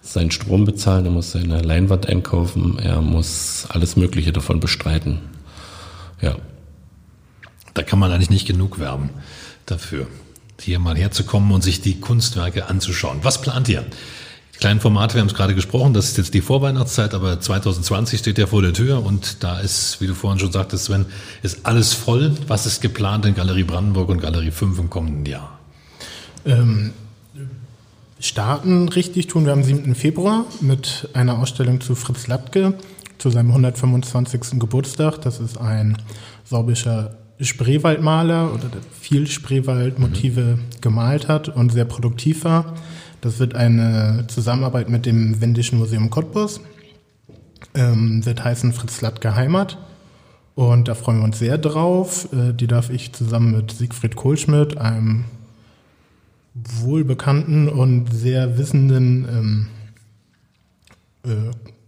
[0.00, 5.31] seinen Strom bezahlen, er muss seine Leinwand einkaufen, er muss alles Mögliche davon bestreiten.
[6.22, 6.36] Ja.
[7.74, 9.10] Da kann man eigentlich nicht genug werben
[9.66, 10.06] dafür,
[10.60, 13.18] hier mal herzukommen und sich die Kunstwerke anzuschauen.
[13.22, 13.84] Was plant ihr?
[14.54, 18.20] Die kleinen Formate, wir haben es gerade gesprochen, das ist jetzt die Vorweihnachtszeit, aber 2020
[18.20, 21.06] steht ja vor der Tür und da ist, wie du vorhin schon sagtest, Sven,
[21.42, 22.36] ist alles voll.
[22.46, 25.58] Was ist geplant in Galerie Brandenburg und Galerie 5 im kommenden Jahr?
[26.44, 26.92] Ähm,
[28.20, 29.94] starten richtig tun wir am 7.
[29.94, 32.74] Februar mit einer Ausstellung zu Fritz Lattke
[33.22, 34.58] zu seinem 125.
[34.58, 35.20] Geburtstag.
[35.20, 35.96] Das ist ein
[36.42, 40.60] sorbischer Spreewaldmaler oder der viel Spreewaldmotive mhm.
[40.80, 42.74] gemalt hat und sehr produktiv war.
[43.20, 46.60] Das wird eine Zusammenarbeit mit dem Wendischen Museum Cottbus.
[47.74, 49.78] Ähm, wird heißen Fritz Lattke Heimat.
[50.56, 52.28] Und da freuen wir uns sehr drauf.
[52.32, 55.26] Äh, die darf ich zusammen mit Siegfried Kohlschmidt, einem
[56.54, 59.81] wohlbekannten und sehr wissenden ähm, äh,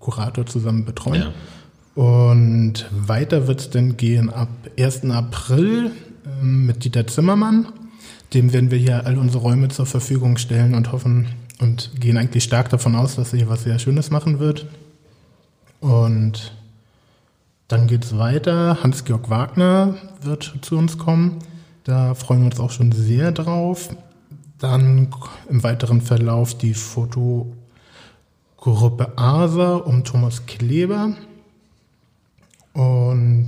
[0.05, 1.23] Kurator zusammen betreuen.
[1.97, 2.03] Ja.
[2.03, 5.05] Und weiter wird es dann gehen ab 1.
[5.11, 5.93] April
[6.27, 7.69] äh, mit Dieter Zimmermann.
[8.35, 11.29] Dem werden wir hier all unsere Räume zur Verfügung stellen und hoffen
[11.61, 14.67] und gehen eigentlich stark davon aus, dass er hier was sehr Schönes machen wird.
[15.81, 16.53] Und
[17.69, 18.79] dann geht es weiter.
[18.83, 21.39] Hans-Georg Wagner wird zu uns kommen.
[21.85, 23.91] Da freuen wir uns auch schon sehr drauf.
[24.59, 25.09] Dann
[25.49, 27.55] im weiteren Verlauf die Foto
[28.65, 31.13] Gruppe ASA um Thomas Kleber.
[32.73, 33.47] Und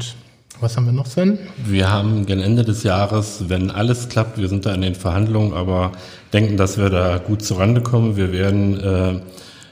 [0.61, 1.39] was haben wir noch, Sven?
[1.65, 5.55] Wir haben gen Ende des Jahres, wenn alles klappt, wir sind da in den Verhandlungen,
[5.55, 5.93] aber
[6.35, 8.19] denken, dass wir da gut zurande kommen.
[8.19, 9.21] Wir werden äh,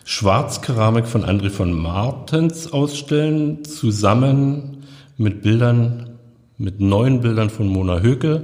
[0.07, 4.87] Schwarzkeramik von André von Martens ausstellen, zusammen
[5.19, 6.17] mit Bildern,
[6.57, 8.41] mit neuen Bildern von Mona Höke.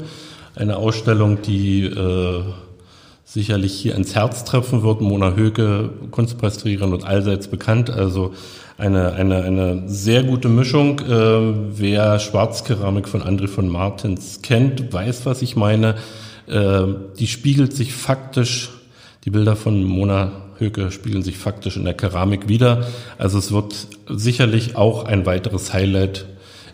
[0.55, 2.43] Eine Ausstellung, die äh,
[3.33, 5.01] sicherlich hier ins Herz treffen wird.
[5.01, 7.88] Mona Höke, Kunstpreisträgerin und allseits bekannt.
[7.88, 8.35] Also
[8.77, 10.99] eine, eine, eine sehr gute Mischung.
[10.99, 15.95] Äh, wer Schwarzkeramik von André von Martens kennt, weiß, was ich meine.
[16.49, 16.83] Äh,
[17.21, 18.71] die spiegelt sich faktisch,
[19.25, 22.88] die Bilder von Mona Höke spiegeln sich faktisch in der Keramik wieder.
[23.16, 26.27] Also es wird sicherlich auch ein weiteres Highlight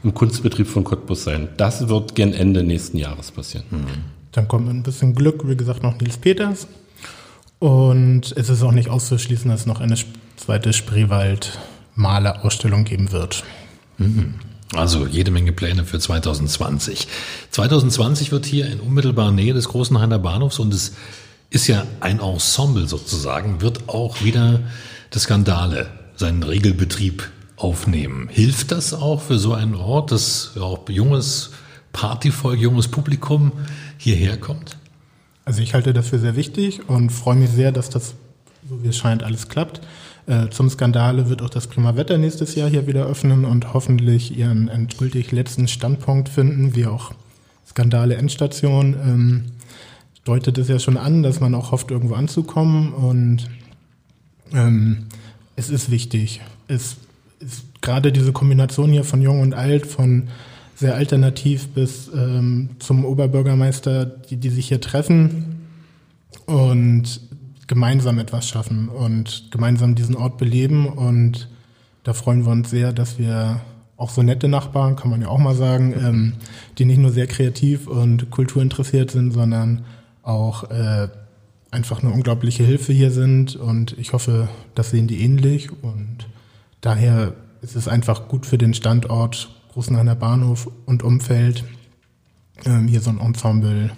[0.03, 1.49] im Kunstbetrieb von Cottbus sein.
[1.59, 3.67] Das wird gen Ende nächsten Jahres passieren.
[3.71, 4.16] Mhm.
[4.37, 6.67] Dann kommt ein bisschen Glück, wie gesagt, noch Nils Peters.
[7.59, 9.97] Und es ist auch nicht auszuschließen, dass es noch eine
[10.37, 13.45] zweite Spreewald-Malerausstellung geben wird.
[13.97, 14.35] Mhm.
[14.75, 17.09] Also jede Menge Pläne für 2020.
[17.51, 20.93] 2020 wird hier in unmittelbarer Nähe des Großenhainer Bahnhofs und es
[21.49, 24.61] ist ja ein Ensemble sozusagen, wird auch wieder
[25.13, 28.29] das Skandale seinen Regelbetrieb aufnehmen.
[28.31, 31.53] Hilft das auch für so einen Ort, dass auch junges
[31.97, 33.53] Partyvolk, junges Publikum
[33.97, 34.77] hierher kommt?
[35.47, 38.15] Also ich halte das für sehr wichtig und freue mich sehr, dass das,
[38.69, 39.81] so wie es scheint, alles klappt.
[40.27, 44.37] Äh, zum Skandale wird auch das Prima Wetter nächstes Jahr hier wieder öffnen und hoffentlich
[44.37, 47.13] ihren endgültig letzten Standpunkt finden, wie auch
[47.67, 48.93] Skandale Endstation.
[48.93, 49.45] Ähm,
[50.25, 53.49] deutet es ja schon an, dass man auch hofft, irgendwo anzukommen und
[54.53, 55.07] ähm,
[55.55, 56.43] es ist wichtig.
[56.69, 56.97] Es
[57.41, 60.29] ist gerade diese Kombination hier von Jung und Alt, von
[60.77, 65.67] sehr alternativ bis ähm, zum Oberbürgermeister, die, die sich hier treffen
[66.45, 67.21] und
[67.67, 70.87] gemeinsam etwas schaffen und gemeinsam diesen Ort beleben.
[70.87, 71.49] Und
[72.05, 73.63] da freuen wir uns sehr, dass wir
[73.97, 76.33] auch so nette Nachbarn, kann man ja auch mal sagen, ähm,
[76.77, 79.87] die nicht nur sehr kreativ und kulturinteressiert sind, sondern
[80.23, 81.09] auch äh,
[81.71, 83.57] einfach eine unglaubliche Hilfe hier sind.
[83.57, 85.71] Und ich hoffe, das sehen die ähnlich.
[85.83, 86.27] Und
[86.83, 91.63] daher ist es einfach gut für den Standort Großenhainer Bahnhof und Umfeld,
[92.65, 93.91] ähm, hier so ein Ensemble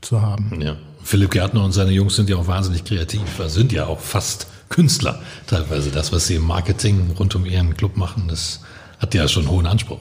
[0.00, 0.60] zu haben.
[0.60, 0.74] Ja.
[1.04, 4.48] Philipp Gärtner und seine Jungs sind ja auch wahnsinnig kreativ, also sind ja auch fast
[4.70, 5.92] Künstler teilweise.
[5.92, 8.62] Das, was sie im Marketing rund um ihren Club machen, das
[8.98, 10.00] hat ja schon hohen Anspruch.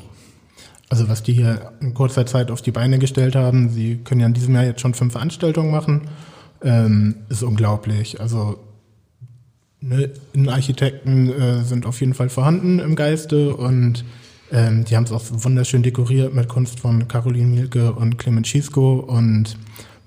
[0.89, 4.25] Also was die hier in kurzer Zeit auf die Beine gestellt haben, sie können ja
[4.27, 6.09] in diesem Jahr jetzt schon fünf Veranstaltungen machen,
[6.63, 8.19] ähm, ist unglaublich.
[8.19, 8.57] Also
[9.81, 14.03] ne, Innenarchitekten äh, sind auf jeden Fall vorhanden im Geiste und
[14.51, 18.95] ähm, die haben es auch wunderschön dekoriert mit Kunst von Caroline Mielke und Clement Schisco
[18.99, 19.57] und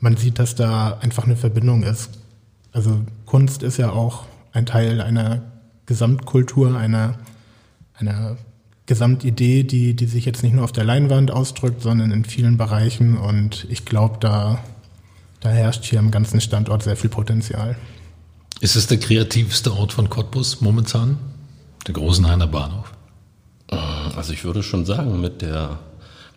[0.00, 2.10] man sieht, dass da einfach eine Verbindung ist.
[2.72, 5.42] Also Kunst ist ja auch ein Teil einer
[5.86, 7.18] Gesamtkultur, einer,
[7.94, 8.36] einer
[8.86, 13.16] Gesamtidee, die, die sich jetzt nicht nur auf der Leinwand ausdrückt, sondern in vielen Bereichen.
[13.16, 14.62] Und ich glaube, da,
[15.40, 17.76] da herrscht hier am ganzen Standort sehr viel Potenzial.
[18.60, 21.18] Ist es der kreativste Ort von Cottbus momentan?
[21.86, 22.95] Der Großenhainer Bahnhof?
[23.68, 25.78] Also ich würde schon sagen, mit der,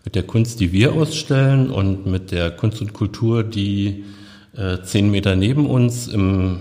[0.03, 4.05] mit der Kunst, die wir ausstellen und mit der Kunst und Kultur, die
[4.55, 6.59] äh, zehn Meter neben uns im,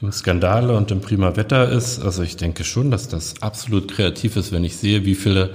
[0.00, 2.00] im Skandale und im Prima Wetter ist.
[2.02, 5.50] Also ich denke schon, dass das absolut kreativ ist, wenn ich sehe, wie viele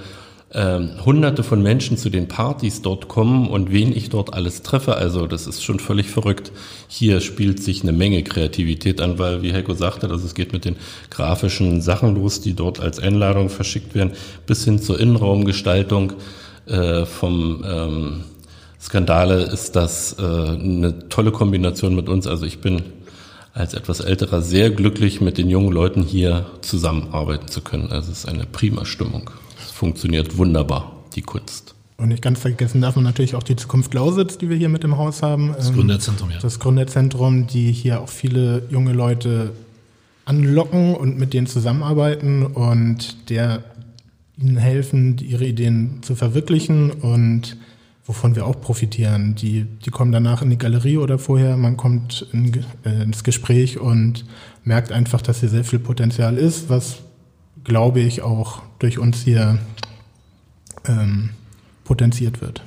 [0.53, 4.95] ähm, hunderte von Menschen zu den Partys dort kommen und wen ich dort alles treffe.
[4.95, 6.51] Also das ist schon völlig verrückt.
[6.87, 10.63] Hier spielt sich eine Menge Kreativität an, weil, wie Heiko sagte, also es geht mit
[10.63, 10.77] den
[11.09, 14.13] grafischen Sachen los, die dort als Einladung verschickt werden,
[14.45, 16.13] bis hin zur Innenraumgestaltung
[16.65, 18.23] äh, vom ähm,
[18.79, 22.25] Skandale ist das äh, eine tolle Kombination mit uns.
[22.25, 22.83] Also ich bin
[23.53, 27.91] als etwas älterer sehr glücklich, mit den jungen Leuten hier zusammenarbeiten zu können.
[27.91, 29.31] Also es ist eine prima Stimmung
[29.77, 31.75] funktioniert wunderbar, die Kunst.
[31.97, 34.83] Und nicht ganz vergessen darf man natürlich auch die Zukunft Lausitz, die wir hier mit
[34.83, 35.53] im Haus haben.
[35.55, 36.39] Das Gründerzentrum, ja.
[36.39, 39.53] Das Gründerzentrum, die hier auch viele junge Leute
[40.25, 43.63] anlocken und mit denen zusammenarbeiten und der
[44.37, 47.57] ihnen helfen, ihre Ideen zu verwirklichen und
[48.05, 49.35] wovon wir auch profitieren.
[49.35, 53.79] Die, die kommen danach in die Galerie oder vorher, man kommt in, äh, ins Gespräch
[53.79, 54.25] und
[54.63, 56.97] merkt einfach, dass hier sehr viel Potenzial ist, was
[57.63, 59.59] glaube ich, auch durch uns hier
[60.85, 61.31] ähm,
[61.83, 62.61] potenziert wird.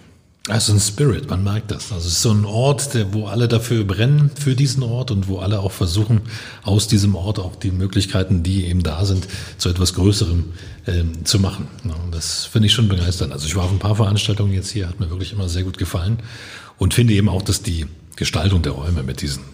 [0.49, 1.93] Also ein Spirit, man merkt das.
[1.93, 5.29] Also es ist so ein Ort, der, wo alle dafür brennen, für diesen Ort und
[5.29, 6.23] wo alle auch versuchen,
[6.63, 10.47] aus diesem Ort auch die Möglichkeiten, die eben da sind, zu etwas Größerem
[10.87, 11.69] ähm, zu machen.
[12.11, 13.33] Das finde ich schon begeisternd.
[13.33, 15.79] Also ich war auf ein paar Veranstaltungen jetzt hier, hat mir wirklich immer sehr gut
[15.79, 16.19] gefallen
[16.79, 17.87] und finde eben auch, dass die
[18.17, 19.45] Gestaltung der Räume mit diesen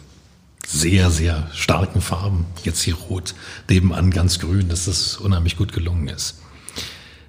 [0.66, 2.46] sehr, sehr starken Farben.
[2.64, 3.34] Jetzt hier rot,
[3.68, 6.36] nebenan ganz grün, dass das unheimlich gut gelungen ist.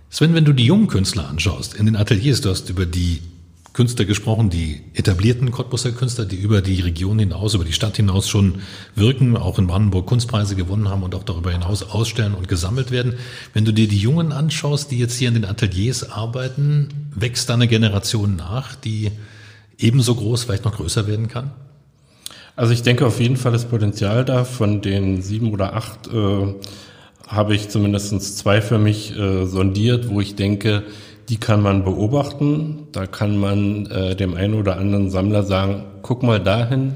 [0.10, 3.22] Sven, wenn du die jungen Künstler anschaust, in den Ateliers, du hast über die
[3.74, 8.28] Künstler gesprochen, die etablierten Cottbusser Künstler, die über die Region hinaus, über die Stadt hinaus
[8.28, 8.62] schon
[8.96, 13.16] wirken, auch in Brandenburg Kunstpreise gewonnen haben und auch darüber hinaus ausstellen und gesammelt werden.
[13.54, 17.54] Wenn du dir die Jungen anschaust, die jetzt hier in den Ateliers arbeiten, wächst da
[17.54, 19.12] eine Generation nach, die
[19.78, 21.52] ebenso groß, vielleicht noch größer werden kann?
[22.56, 24.44] Also ich denke auf jeden Fall ist Potenzial da.
[24.44, 26.56] Von den sieben oder acht äh,
[27.28, 30.84] habe ich zumindest zwei für mich äh, sondiert, wo ich denke,
[31.30, 32.88] die kann man beobachten.
[32.94, 36.96] Da kann man äh, dem einen oder anderen Sammler sagen, guck mal dahin,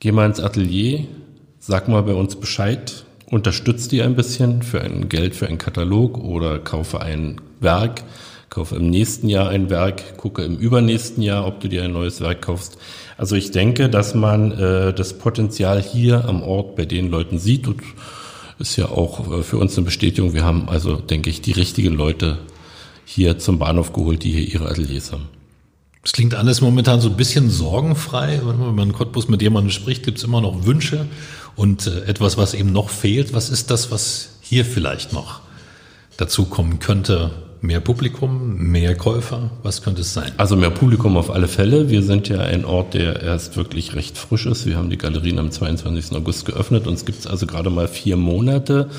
[0.00, 1.04] geh mal ins Atelier,
[1.58, 6.18] sag mal bei uns Bescheid, unterstützt die ein bisschen für ein Geld für einen Katalog
[6.18, 8.04] oder kaufe ein Werk,
[8.48, 12.22] kaufe im nächsten Jahr ein Werk, gucke im übernächsten Jahr, ob du dir ein neues
[12.22, 12.78] Werk kaufst.
[13.18, 17.68] Also ich denke, dass man äh, das Potenzial hier am Ort bei den Leuten sieht
[17.68, 17.82] und
[18.64, 20.32] ist ja auch äh, für uns eine Bestätigung.
[20.32, 22.38] Wir haben also, denke ich, die richtigen Leute
[23.04, 25.28] hier zum Bahnhof geholt, die hier ihre Ateliers haben.
[26.02, 28.40] Es klingt alles momentan so ein bisschen sorgenfrei.
[28.42, 31.06] Wenn man in Cottbus mit jemandem spricht, gibt es immer noch Wünsche
[31.56, 33.34] und äh, etwas, was eben noch fehlt.
[33.34, 35.40] Was ist das, was hier vielleicht noch
[36.16, 37.32] dazu kommen könnte?
[37.64, 39.50] Mehr Publikum, mehr Käufer?
[39.62, 40.32] Was könnte es sein?
[40.36, 41.88] Also mehr Publikum auf alle Fälle.
[41.88, 44.66] Wir sind ja ein Ort, der erst wirklich recht frisch ist.
[44.66, 46.14] Wir haben die Galerien am 22.
[46.14, 46.84] August geöffnet.
[47.06, 48.90] Gibt es also gerade mal vier Monate.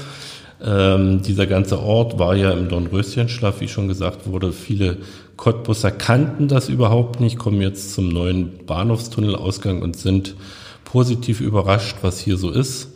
[0.65, 4.51] Ähm, dieser ganze Ort war ja im Dornröschenschlaf, wie schon gesagt wurde.
[4.51, 4.97] Viele
[5.37, 10.33] Cottbusser kannten das überhaupt nicht, kommen jetzt zum neuen Bahnhofstunnelausgang und sind
[10.85, 12.94] positiv überrascht, was hier so ist.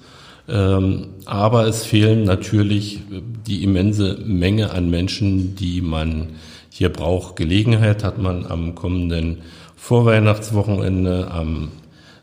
[0.49, 3.01] Ähm, aber es fehlen natürlich
[3.47, 6.29] die immense Menge an Menschen, die man
[6.69, 7.35] hier braucht.
[7.35, 9.39] Gelegenheit hat man am kommenden
[9.75, 11.69] Vorweihnachtswochenende am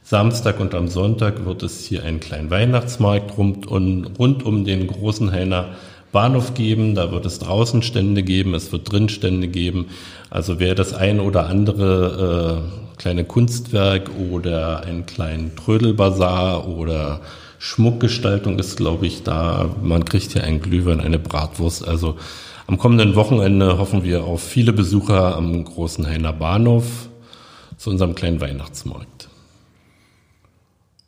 [0.02, 5.32] Samstag und am Sonntag wird es hier einen kleinen Weihnachtsmarkt rund, rund um den großen
[5.32, 5.70] Heiner
[6.12, 6.94] Bahnhof geben.
[6.94, 9.86] Da wird es draußen Stände geben, es wird drin Stände geben.
[10.30, 17.20] Also wer das ein oder andere äh, kleine Kunstwerk oder einen kleinen Trödelbazar oder
[17.58, 19.74] Schmuckgestaltung ist, glaube ich, da.
[19.82, 21.86] Man kriegt hier einen Glühwein, eine Bratwurst.
[21.86, 22.16] Also
[22.66, 27.08] am kommenden Wochenende hoffen wir auf viele Besucher am großen Heiner Bahnhof
[27.76, 29.28] zu unserem kleinen Weihnachtsmarkt.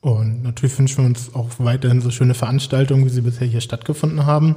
[0.01, 4.27] Und natürlich wünschen wir uns auch weiterhin so schöne Veranstaltungen, wie sie bisher hier stattgefunden
[4.27, 4.55] haben.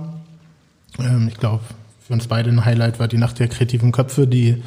[1.00, 1.64] Ähm, ich glaube,
[2.06, 4.62] für uns beide ein Highlight war die Nacht der kreativen Köpfe, die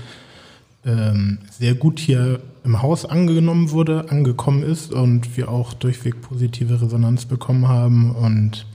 [0.87, 6.81] ähm, sehr gut hier im Haus angenommen wurde, angekommen ist und wir auch durchweg positive
[6.81, 8.11] Resonanz bekommen haben.
[8.13, 8.67] Und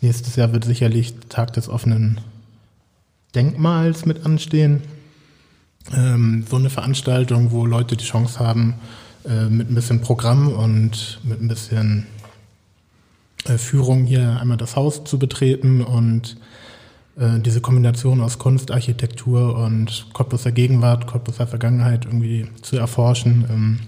[0.00, 2.20] nächstes Jahr wird sicherlich Tag des offenen
[3.34, 4.82] Denkmals mit anstehen.
[5.94, 8.74] Ähm, so eine Veranstaltung, wo Leute die Chance haben,
[9.24, 12.06] äh, mit ein bisschen Programm und mit ein bisschen
[13.44, 16.36] äh, Führung hier einmal das Haus zu betreten und
[17.18, 23.44] äh, diese Kombination aus Kunst, Architektur und Cottbuser Gegenwart, Cottbuser Vergangenheit irgendwie zu erforschen.
[23.50, 23.78] Ähm,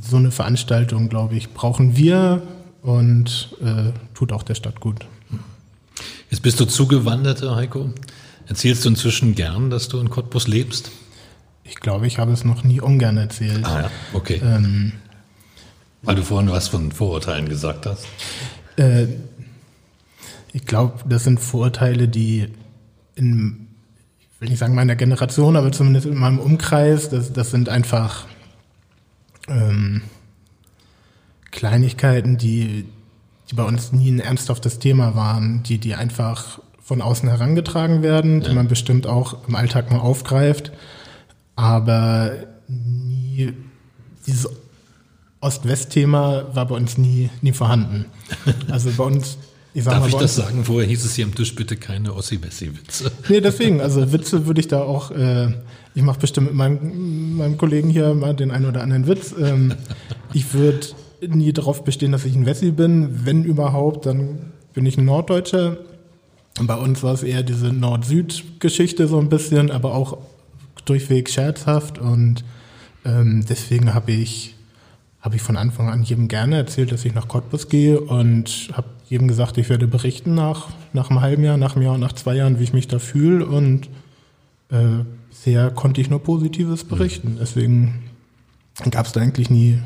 [0.00, 2.42] so eine Veranstaltung, glaube ich, brauchen wir
[2.82, 5.06] und äh, tut auch der Stadt gut.
[6.30, 7.92] Jetzt bist du zugewanderter, Heiko.
[8.46, 10.90] Erzählst du inzwischen gern, dass du in Cottbus lebst?
[11.62, 13.64] Ich glaube, ich habe es noch nie ungern erzählt.
[13.64, 14.40] Ah ja, okay.
[14.44, 14.92] Ähm,
[16.02, 18.06] Weil du vorhin was von Vorurteilen gesagt hast.
[18.76, 19.06] Äh,
[20.54, 22.48] ich glaube, das sind Vorurteile, die
[23.14, 23.68] in,
[24.18, 28.26] ich will nicht sagen meiner Generation, aber zumindest in meinem Umkreis, das, das sind einfach
[29.48, 30.00] ähm,
[31.50, 32.86] Kleinigkeiten, die,
[33.50, 38.40] die bei uns nie ein ernsthaftes Thema waren, die, die einfach von außen herangetragen werden,
[38.40, 38.48] ja.
[38.48, 40.72] die man bestimmt auch im Alltag mal aufgreift
[41.56, 42.32] aber
[42.68, 43.52] nie,
[44.26, 44.48] dieses
[45.40, 48.06] Ost-West-Thema war bei uns nie, nie vorhanden.
[48.70, 49.38] Also bei uns,
[49.74, 50.64] ich Darf mal, ich das sagen?
[50.64, 53.10] Vorher hieß es hier am Tisch bitte keine Ossi-Wessi-Witze.
[53.28, 55.48] Nee, deswegen, also Witze würde ich da auch, äh,
[55.94, 59.34] ich mache bestimmt mit meinem, meinem Kollegen hier mal den einen oder anderen Witz.
[59.38, 59.74] Ähm,
[60.32, 60.86] ich würde
[61.26, 63.26] nie darauf bestehen, dass ich ein Wessi bin.
[63.26, 65.78] Wenn überhaupt, dann bin ich ein Norddeutscher.
[66.62, 70.18] Bei uns war es eher diese Nord-Süd-Geschichte so ein bisschen, aber auch
[70.84, 72.44] durchweg scherzhaft und
[73.04, 74.54] ähm, deswegen habe ich,
[75.20, 78.88] hab ich von Anfang an jedem gerne erzählt, dass ich nach Cottbus gehe und habe
[79.08, 82.12] jedem gesagt, ich werde berichten nach, nach einem halben Jahr, nach einem Jahr und nach
[82.12, 83.88] zwei Jahren, wie ich mich da fühle und
[84.70, 87.36] äh, bisher konnte ich nur Positives berichten.
[87.40, 88.02] Deswegen
[88.90, 89.78] gab es da eigentlich nie,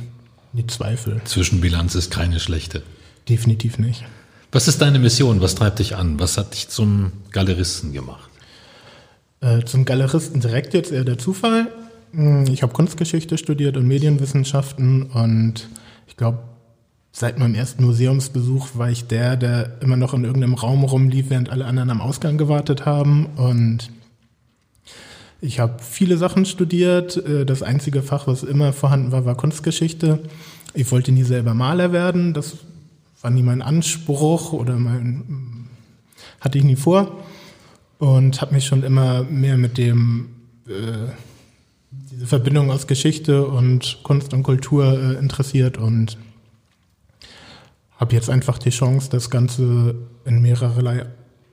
[0.52, 1.20] nie Zweifel.
[1.24, 2.82] Zwischenbilanz ist keine schlechte.
[3.28, 4.04] Definitiv nicht.
[4.52, 5.40] Was ist deine Mission?
[5.40, 6.18] Was treibt dich an?
[6.18, 8.30] Was hat dich zum Galeristen gemacht?
[9.40, 11.68] Äh, zum Galeristen direkt jetzt eher der Zufall.
[12.12, 15.68] Hm, ich habe Kunstgeschichte studiert und Medienwissenschaften und
[16.06, 16.38] ich glaube,
[17.12, 21.50] seit meinem ersten Museumsbesuch war ich der, der immer noch in irgendeinem Raum rumlief, während
[21.50, 23.26] alle anderen am Ausgang gewartet haben.
[23.36, 23.90] Und
[25.40, 27.16] ich habe viele Sachen studiert.
[27.16, 30.20] Äh, das einzige Fach, was immer vorhanden war, war Kunstgeschichte.
[30.74, 32.34] Ich wollte nie selber Maler werden.
[32.34, 32.56] Das
[33.20, 35.68] war nie mein Anspruch oder mein
[36.40, 37.18] hatte ich nie vor
[37.98, 40.28] und habe mich schon immer mehr mit dem
[40.66, 41.10] äh,
[41.90, 46.16] diese Verbindung aus Geschichte und Kunst und Kultur äh, interessiert und
[47.98, 51.06] habe jetzt einfach die Chance, das Ganze in mehrererlei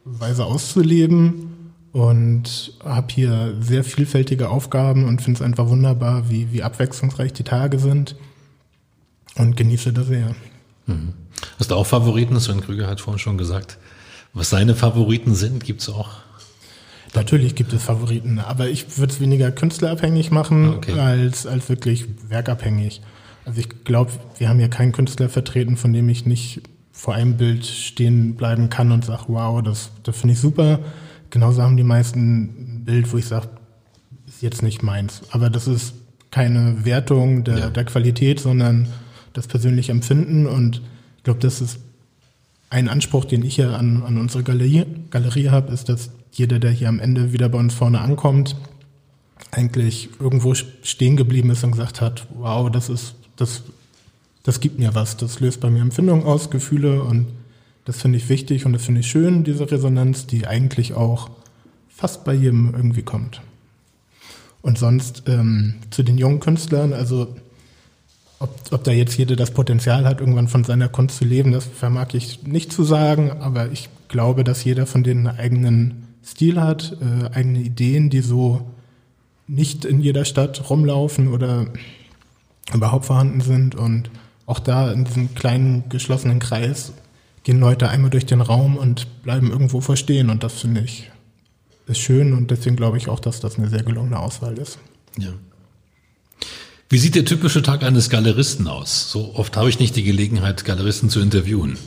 [0.05, 6.61] Weise auszuleben und habe hier sehr vielfältige Aufgaben und finde es einfach wunderbar, wie, wie
[6.61, 8.15] abwechslungsreich die Tage sind
[9.35, 10.35] und genieße das sehr.
[10.85, 11.13] Mhm.
[11.57, 12.39] Hast du auch Favoriten?
[12.39, 13.77] Sven Krüger hat vorhin schon gesagt,
[14.33, 16.09] was seine Favoriten sind, gibt es auch?
[17.15, 20.99] Natürlich gibt es Favoriten, aber ich würde es weniger künstlerabhängig machen okay.
[20.99, 23.01] als, als wirklich werkabhängig.
[23.45, 27.37] Also ich glaube, wir haben hier keinen Künstler vertreten, von dem ich nicht vor einem
[27.37, 30.79] Bild stehen bleiben kann und sage, wow, das, das finde ich super.
[31.29, 33.49] Genauso haben die meisten ein Bild, wo ich sage,
[34.27, 35.21] ist jetzt nicht meins.
[35.31, 35.93] Aber das ist
[36.31, 37.69] keine Wertung der, ja.
[37.69, 38.87] der Qualität, sondern
[39.33, 40.47] das persönliche Empfinden.
[40.47, 40.81] Und
[41.17, 41.79] ich glaube, das ist
[42.69, 46.71] ein Anspruch, den ich hier an, an unsere Galerie, Galerie habe, ist, dass jeder, der
[46.71, 48.55] hier am Ende wieder bei uns vorne ankommt,
[49.51, 53.63] eigentlich irgendwo stehen geblieben ist und gesagt hat, wow, das ist, das,
[54.43, 57.27] das gibt mir was, das löst bei mir Empfindungen aus, Gefühle und
[57.85, 61.29] das finde ich wichtig und das finde ich schön, diese Resonanz, die eigentlich auch
[61.89, 63.41] fast bei jedem irgendwie kommt.
[64.61, 67.35] Und sonst ähm, zu den jungen Künstlern, also
[68.39, 71.65] ob, ob da jetzt jeder das Potenzial hat, irgendwann von seiner Kunst zu leben, das
[71.65, 76.59] vermag ich nicht zu sagen, aber ich glaube, dass jeder von denen einen eigenen Stil
[76.59, 78.71] hat, äh, eigene Ideen, die so
[79.47, 81.67] nicht in jeder Stadt rumlaufen oder
[82.73, 83.75] überhaupt vorhanden sind.
[83.75, 84.09] Und
[84.45, 86.93] auch da in diesem kleinen geschlossenen Kreis
[87.43, 90.29] gehen Leute einmal durch den Raum und bleiben irgendwo verstehen.
[90.29, 91.11] Und das finde ich
[91.87, 94.79] ist schön und deswegen glaube ich auch, dass das eine sehr gelungene Auswahl ist.
[95.17, 95.33] Ja.
[96.89, 99.11] Wie sieht der typische Tag eines Galeristen aus?
[99.11, 101.77] So oft habe ich nicht die Gelegenheit, Galeristen zu interviewen.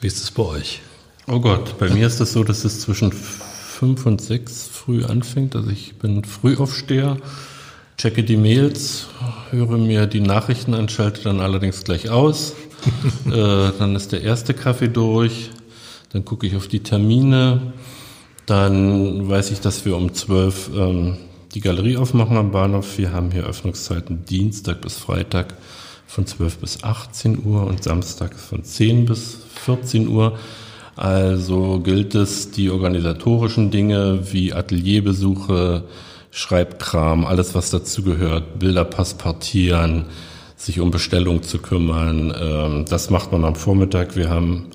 [0.00, 0.80] Wie ist es bei euch?
[1.26, 5.04] Oh Gott, bei mir ist es das so, dass es zwischen fünf und sechs früh
[5.04, 5.54] anfängt.
[5.54, 7.18] Also ich bin Frühaufsteher,
[7.96, 9.06] checke die Mails,
[9.50, 12.54] höre mir die Nachrichten an, schalte dann allerdings gleich aus.
[13.26, 15.50] äh, dann ist der erste Kaffee durch,
[16.12, 17.72] dann gucke ich auf die Termine,
[18.46, 21.18] dann weiß ich, dass wir um zwölf ähm,
[21.54, 22.98] die Galerie aufmachen am Bahnhof.
[22.98, 25.54] Wir haben hier Öffnungszeiten Dienstag bis Freitag
[26.06, 30.38] von 12 bis 18 Uhr und Samstag von 10 bis 14 Uhr.
[30.96, 35.84] Also gilt es, die organisatorischen Dinge wie Atelierbesuche,
[36.30, 40.06] Schreibkram, alles was dazugehört, Bilderpass partieren,
[40.56, 42.34] sich um Bestellung zu kümmern.
[42.40, 44.16] Ähm, das macht man am Vormittag.
[44.16, 44.70] Wir haben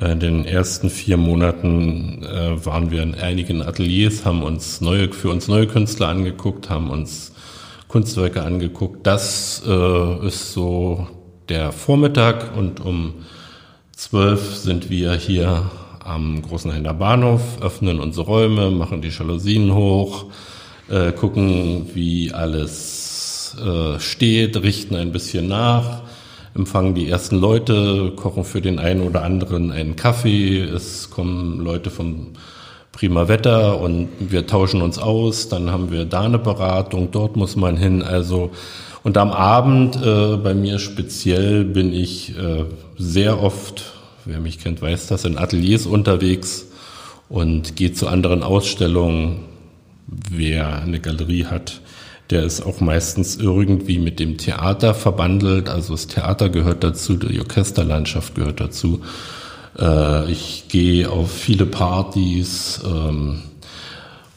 [0.00, 5.28] in den ersten vier Monaten äh, waren wir in einigen Ateliers, haben uns neue, für
[5.28, 7.32] uns neue Künstler angeguckt, haben uns
[7.88, 9.06] Kunstwerke angeguckt.
[9.06, 11.06] Das äh, ist so
[11.48, 13.14] der Vormittag und um
[13.94, 15.70] zwölf sind wir hier
[16.02, 20.26] am Großen Händler Bahnhof, öffnen unsere Räume, machen die Jalousien hoch,
[20.90, 26.02] äh, gucken, wie alles äh, steht, richten ein bisschen nach
[26.54, 30.60] empfangen die ersten Leute, kochen für den einen oder anderen einen Kaffee.
[30.60, 32.28] Es kommen Leute vom
[32.92, 35.48] Prima Wetter und wir tauschen uns aus.
[35.48, 38.02] Dann haben wir da eine Beratung, dort muss man hin.
[38.02, 38.50] Also
[39.02, 42.64] und am Abend äh, bei mir speziell bin ich äh,
[42.98, 43.84] sehr oft,
[44.24, 46.66] wer mich kennt, weiß das, in Ateliers unterwegs
[47.28, 49.44] und gehe zu anderen Ausstellungen.
[50.30, 51.80] Wer eine Galerie hat,
[52.30, 55.68] der ist auch meistens irgendwie mit dem Theater verbandelt.
[55.68, 59.02] Also das Theater gehört dazu, die Orchesterlandschaft gehört dazu.
[59.78, 62.80] Äh, ich gehe auf viele Partys.
[62.84, 63.42] Ähm,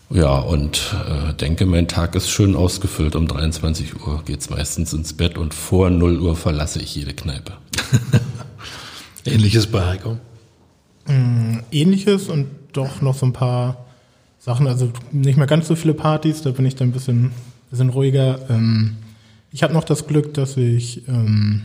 [0.10, 3.16] ja, und äh, denke, mein Tag ist schön ausgefüllt.
[3.16, 7.54] Um 23 Uhr geht's meistens ins Bett und vor 0 Uhr verlasse ich jede Kneipe.
[9.26, 10.18] Ähnliches bei Heiko?
[11.08, 13.86] Mm, ähnliches und doch noch so ein paar
[14.44, 14.68] Sachen.
[14.68, 17.32] Also nicht mehr ganz so viele Partys, da bin ich dann ein bisschen
[17.72, 18.40] sind ruhiger.
[18.50, 18.98] Ähm,
[19.52, 21.64] ich habe noch das Glück, dass ich, ähm,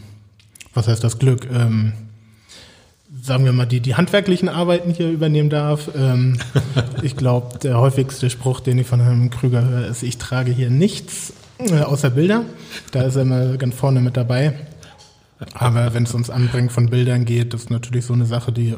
[0.75, 1.49] was heißt das Glück?
[1.51, 1.93] Ähm,
[3.21, 5.91] sagen wir mal, die, die handwerklichen Arbeiten hier übernehmen darf.
[5.97, 6.39] Ähm,
[7.03, 10.71] ich glaube, der häufigste Spruch, den ich von Herrn Krüger höre, ist, ich trage hier
[10.71, 12.45] nichts äh, außer Bilder.
[12.93, 14.55] Da ist er immer ganz vorne mit dabei.
[15.55, 18.77] Aber wenn es ums Anbringen von Bildern geht, das ist natürlich so eine Sache, die,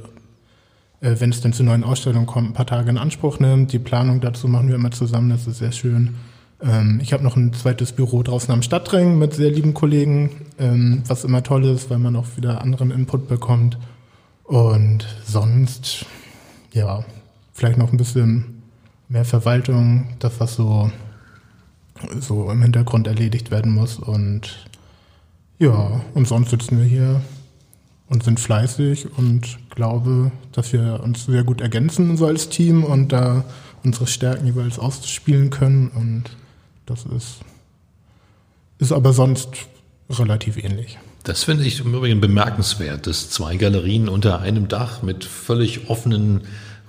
[1.00, 3.72] wenn es denn zu neuen Ausstellungen kommt, ein paar Tage in Anspruch nimmt.
[3.72, 6.16] Die Planung dazu machen wir immer zusammen, das ist sehr schön.
[6.62, 11.02] Ähm, ich habe noch ein zweites Büro draußen am Stadtring mit sehr lieben Kollegen, ähm,
[11.06, 13.78] was immer toll ist, weil man auch wieder anderen Input bekommt.
[14.44, 16.04] Und sonst,
[16.72, 17.04] ja,
[17.52, 18.62] vielleicht noch ein bisschen
[19.08, 20.90] mehr Verwaltung, das was so,
[22.20, 23.98] so im Hintergrund erledigt werden muss.
[23.98, 24.66] Und
[25.58, 27.20] ja, und sonst sitzen wir hier
[28.08, 33.12] und sind fleißig und glaube, dass wir uns sehr gut ergänzen so als Team und
[33.12, 33.44] da
[33.82, 36.24] unsere Stärken jeweils ausspielen können und
[36.86, 37.38] das ist,
[38.78, 39.48] ist aber sonst
[40.10, 40.98] relativ ähnlich.
[41.22, 46.42] Das finde ich im Übrigen bemerkenswert, dass zwei Galerien unter einem Dach mit völlig offenen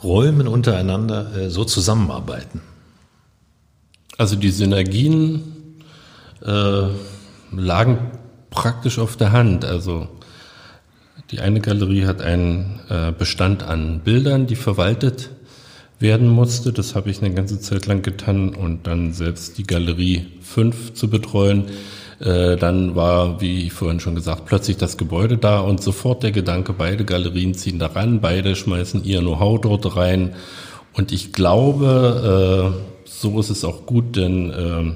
[0.04, 2.62] Räumen untereinander äh, so zusammenarbeiten.
[4.18, 5.44] Also die Synergien
[6.44, 6.88] äh,
[7.52, 8.12] lagen
[8.50, 9.66] praktisch auf der Hand.
[9.66, 10.08] Also
[11.32, 15.30] die eine Galerie hat einen äh, Bestand an Bildern, die verwaltet
[16.00, 16.74] werden musste.
[16.74, 21.10] Das habe ich eine ganze Zeit lang getan und dann selbst die Galerie 5 zu
[21.10, 21.66] betreuen.
[22.20, 26.74] Äh, dann war, wie vorhin schon gesagt, plötzlich das Gebäude da und sofort der Gedanke,
[26.74, 30.36] beide Galerien ziehen daran, beide schmeißen ihr Know-how dort rein.
[30.94, 34.96] Und ich glaube, äh, so ist es auch gut, denn äh,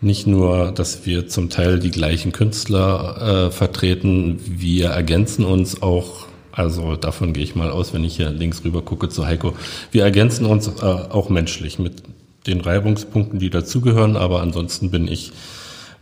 [0.00, 6.26] nicht nur, dass wir zum Teil die gleichen Künstler äh, vertreten, wir ergänzen uns auch,
[6.52, 9.54] also davon gehe ich mal aus, wenn ich hier links rüber gucke zu Heiko,
[9.92, 12.02] wir ergänzen uns äh, auch menschlich mit
[12.46, 15.32] den Reibungspunkten, die dazugehören, aber ansonsten bin ich,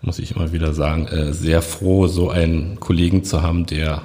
[0.03, 4.03] muss ich immer wieder sagen, äh, sehr froh, so einen Kollegen zu haben, der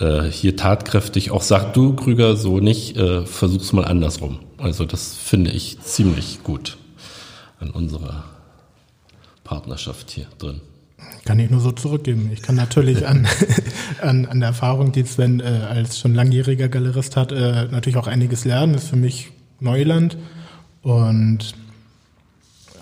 [0.00, 4.40] äh, hier tatkräftig auch sagt, du Krüger, so nicht, äh, versuch's mal andersrum.
[4.58, 6.78] Also das finde ich ziemlich gut
[7.60, 8.24] an unserer
[9.46, 10.60] Partnerschaft hier drin.
[11.24, 12.30] Kann ich nur so zurückgeben.
[12.32, 13.26] Ich kann natürlich an,
[14.00, 18.06] an, an der Erfahrung, die Sven äh, als schon langjähriger Galerist hat, äh, natürlich auch
[18.06, 18.72] einiges lernen.
[18.72, 19.30] Das ist für mich
[19.60, 20.16] Neuland.
[20.82, 21.54] Und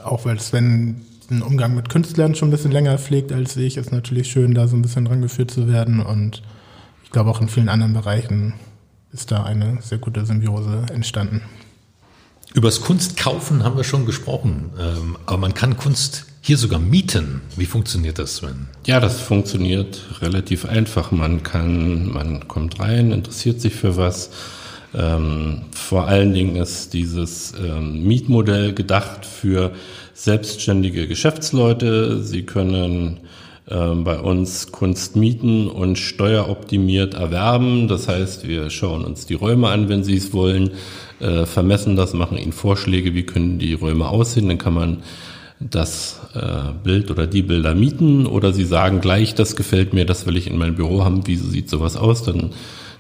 [0.02, 3.92] auch weil Sven den Umgang mit Künstlern schon ein bisschen länger pflegt als ich, ist
[3.92, 6.00] natürlich schön, da so ein bisschen rangeführt zu werden.
[6.00, 6.42] Und
[7.02, 8.54] ich glaube auch in vielen anderen Bereichen
[9.12, 11.42] ist da eine sehr gute Symbiose entstanden.
[12.54, 17.42] Übers Kunstkaufen haben wir schon gesprochen, ähm, aber man kann Kunst hier sogar mieten.
[17.56, 18.68] Wie funktioniert das, Sven?
[18.86, 21.10] Ja, das funktioniert relativ einfach.
[21.10, 24.30] Man kann, man kommt rein, interessiert sich für was.
[24.94, 29.72] Ähm, vor allen Dingen ist dieses ähm, Mietmodell gedacht für
[30.12, 32.22] selbstständige Geschäftsleute.
[32.22, 33.18] Sie können
[33.66, 37.88] bei uns Kunst mieten und steueroptimiert erwerben.
[37.88, 40.72] Das heißt, wir schauen uns die Räume an, wenn Sie es wollen,
[41.20, 44.48] äh, vermessen das, machen Ihnen Vorschläge, wie können die Räume aussehen.
[44.48, 45.02] Dann kann man
[45.60, 50.26] das äh, Bild oder die Bilder mieten oder Sie sagen gleich, das gefällt mir, das
[50.26, 52.50] will ich in mein Büro haben, wie sieht sowas aus, dann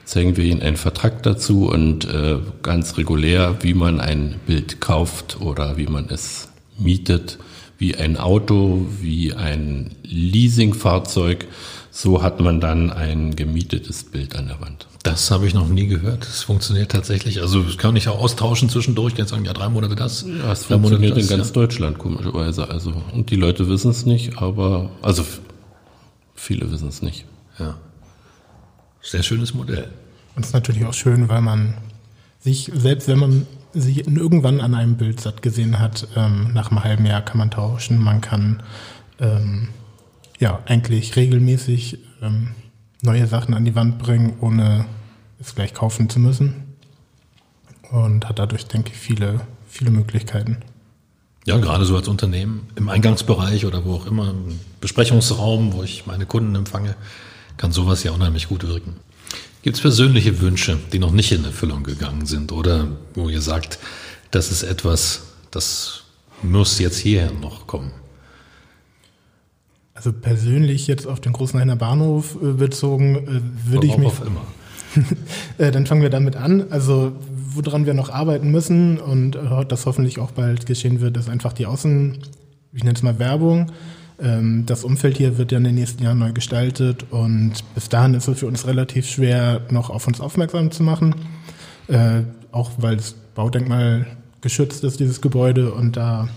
[0.04, 5.38] zeigen wir Ihnen einen Vertrag dazu und äh, ganz regulär, wie man ein Bild kauft
[5.40, 6.48] oder wie man es
[6.78, 7.38] mietet,
[7.84, 11.46] wie ein Auto, wie ein Leasingfahrzeug.
[11.90, 14.86] So hat man dann ein gemietetes Bild an der Wand.
[15.02, 16.22] Das habe ich noch nie gehört.
[16.22, 17.42] Das funktioniert tatsächlich.
[17.42, 19.14] Also das kann ich auch austauschen zwischendurch.
[19.14, 20.24] Kann sagen, ja, drei Monate das.
[20.26, 21.52] Ja, es funktioniert das, in ganz ja.
[21.52, 22.70] Deutschland komischerweise.
[22.70, 25.22] Also und die Leute wissen es nicht, aber also
[26.34, 27.26] viele wissen es nicht.
[27.58, 27.76] Ja.
[29.02, 29.90] Sehr schönes Modell.
[30.36, 31.74] Und es ist natürlich auch schön, weil man
[32.40, 36.84] sich, selbst wenn man sich irgendwann an einem Bild satt gesehen hat, ähm, nach einem
[36.84, 38.02] halben Jahr kann man tauschen.
[38.02, 38.62] Man kann
[39.20, 39.68] ähm,
[40.38, 42.54] ja eigentlich regelmäßig ähm,
[43.02, 44.86] neue Sachen an die Wand bringen, ohne
[45.40, 46.54] es gleich kaufen zu müssen.
[47.90, 50.58] Und hat dadurch, denke ich, viele, viele Möglichkeiten.
[51.44, 56.06] Ja, gerade so als Unternehmen im Eingangsbereich oder wo auch immer, im Besprechungsraum, wo ich
[56.06, 56.96] meine Kunden empfange,
[57.56, 58.96] kann sowas ja unheimlich gut wirken.
[59.64, 63.78] Gibt es persönliche Wünsche, die noch nicht in Erfüllung gegangen sind oder wo ihr sagt,
[64.30, 66.02] das ist etwas, das
[66.42, 67.90] muss jetzt hierher noch kommen?
[69.94, 74.08] Also persönlich jetzt auf den Großenhainer Bahnhof äh, bezogen, äh, würde ich mich.
[74.08, 74.44] Auf immer.
[75.56, 76.66] äh, dann fangen wir damit an.
[76.68, 77.12] Also
[77.54, 79.38] woran wir noch arbeiten müssen und
[79.68, 82.18] das hoffentlich auch bald geschehen wird, ist einfach die Außen,
[82.74, 83.72] ich nenne es mal Werbung.
[84.20, 88.14] Ähm, das Umfeld hier wird ja in den nächsten Jahren neu gestaltet und bis dahin
[88.14, 91.14] ist es für uns relativ schwer, noch auf uns aufmerksam zu machen.
[91.88, 94.06] Äh, auch weil das Baudenkmal
[94.40, 96.28] geschützt ist, dieses Gebäude und da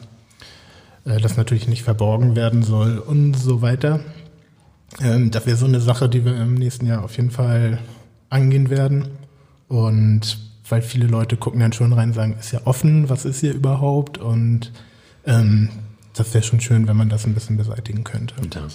[1.05, 3.99] äh, das natürlich nicht verborgen werden soll und so weiter.
[5.01, 7.80] Ähm, das wäre so eine Sache, die wir im nächsten Jahr auf jeden Fall
[8.30, 9.07] angehen werden.
[9.67, 10.38] Und
[10.69, 13.53] weil viele Leute gucken dann schon rein und sagen, ist ja offen, was ist hier
[13.53, 14.17] überhaupt?
[14.17, 14.71] Und
[15.25, 15.69] ähm,
[16.20, 18.36] das wäre schon schön, wenn man das ein bisschen beseitigen könnte.
[18.53, 18.68] Ja.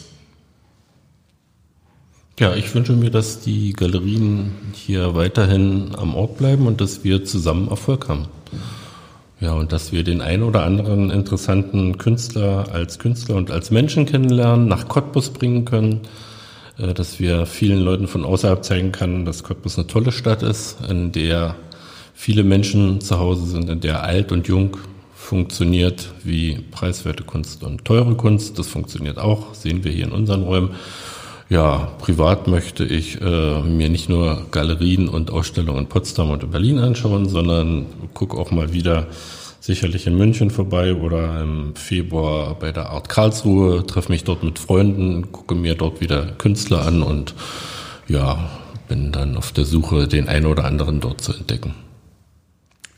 [2.38, 7.24] Ja, ich wünsche mir, dass die Galerien hier weiterhin am Ort bleiben und dass wir
[7.24, 8.26] zusammen Erfolg haben.
[9.38, 14.06] Ja, und dass wir den ein oder anderen interessanten Künstler als Künstler und als Menschen
[14.06, 16.00] kennenlernen, nach Cottbus bringen können,
[16.78, 20.78] äh, dass wir vielen Leuten von außerhalb zeigen können, dass Cottbus eine tolle Stadt ist,
[20.88, 21.54] in der
[22.14, 24.78] viele Menschen zu Hause sind, in der alt und jung
[25.32, 28.58] funktioniert wie preiswerte Kunst und teure Kunst.
[28.58, 30.72] Das funktioniert auch, sehen wir hier in unseren Räumen.
[31.48, 36.50] Ja, privat möchte ich äh, mir nicht nur Galerien und Ausstellungen in Potsdam und in
[36.50, 39.06] Berlin anschauen, sondern gucke auch mal wieder
[39.58, 44.58] sicherlich in München vorbei oder im Februar bei der Art Karlsruhe, treffe mich dort mit
[44.58, 47.34] Freunden, gucke mir dort wieder Künstler an und
[48.06, 48.50] ja,
[48.86, 51.72] bin dann auf der Suche, den einen oder anderen dort zu entdecken.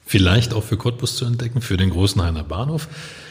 [0.06, 2.88] Vielleicht auch für Cottbus zu entdecken, für den großen Heiner Bahnhof.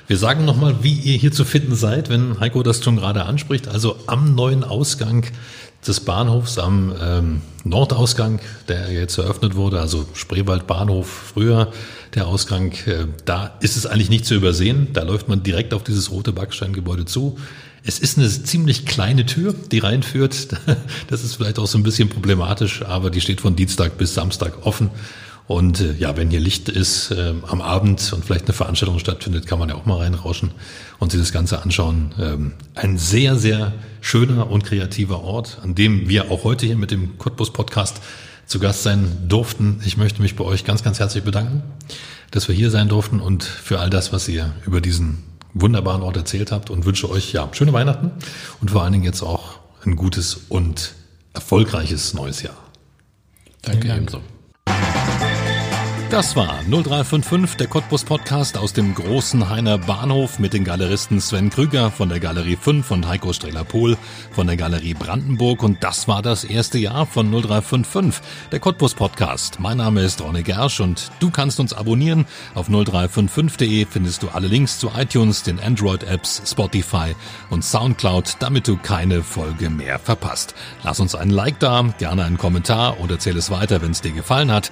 [0.08, 3.68] Wir sagen nochmal, wie ihr hier zu finden seid, wenn Heiko das schon gerade anspricht.
[3.68, 5.26] Also am neuen Ausgang
[5.88, 11.72] des Bahnhofs, am ähm, Nordausgang, der jetzt eröffnet wurde, also Spreewald Bahnhof früher,
[12.16, 14.90] der Ausgang, äh, da ist es eigentlich nicht zu übersehen.
[14.94, 17.38] Da läuft man direkt auf dieses rote Backsteingebäude zu.
[17.86, 20.48] Es ist eine ziemlich kleine Tür, die reinführt.
[21.08, 24.66] Das ist vielleicht auch so ein bisschen problematisch, aber die steht von Dienstag bis Samstag
[24.66, 24.90] offen.
[25.48, 29.46] Und äh, ja, wenn hier Licht ist äh, am Abend und vielleicht eine Veranstaltung stattfindet,
[29.46, 30.52] kann man ja auch mal reinrauschen
[31.00, 32.14] und sich das Ganze anschauen.
[32.20, 36.92] Ähm, ein sehr, sehr schöner und kreativer Ort, an dem wir auch heute hier mit
[36.92, 38.02] dem Cottbus Podcast
[38.46, 39.82] zu Gast sein durften.
[39.86, 41.64] Ich möchte mich bei euch ganz, ganz herzlich bedanken,
[42.32, 45.24] dass wir hier sein durften und für all das, was ihr über diesen
[45.54, 48.12] wunderbaren Ort erzählt habt und wünsche euch ja schöne Weihnachten
[48.62, 50.94] und vor allen Dingen jetzt auch ein gutes und
[51.34, 52.58] erfolgreiches neues Jahr.
[53.62, 54.22] Danke ebenso.
[56.14, 61.50] Das war 0355, der Cottbus Podcast aus dem großen Heiner Bahnhof mit den Galeristen Sven
[61.50, 63.98] Krüger von der Galerie 5 und Heiko Streller-Pohl
[64.30, 65.64] von der Galerie Brandenburg.
[65.64, 69.60] Und das war das erste Jahr von 0355, der Cottbus Podcast.
[69.60, 72.28] Mein Name ist Ronne Gersch und du kannst uns abonnieren.
[72.54, 77.16] Auf 0355.de findest du alle Links zu iTunes, den Android-Apps, Spotify
[77.50, 80.54] und Soundcloud, damit du keine Folge mehr verpasst.
[80.84, 84.12] Lass uns einen Like da, gerne einen Kommentar oder erzähl es weiter, wenn es dir
[84.12, 84.72] gefallen hat.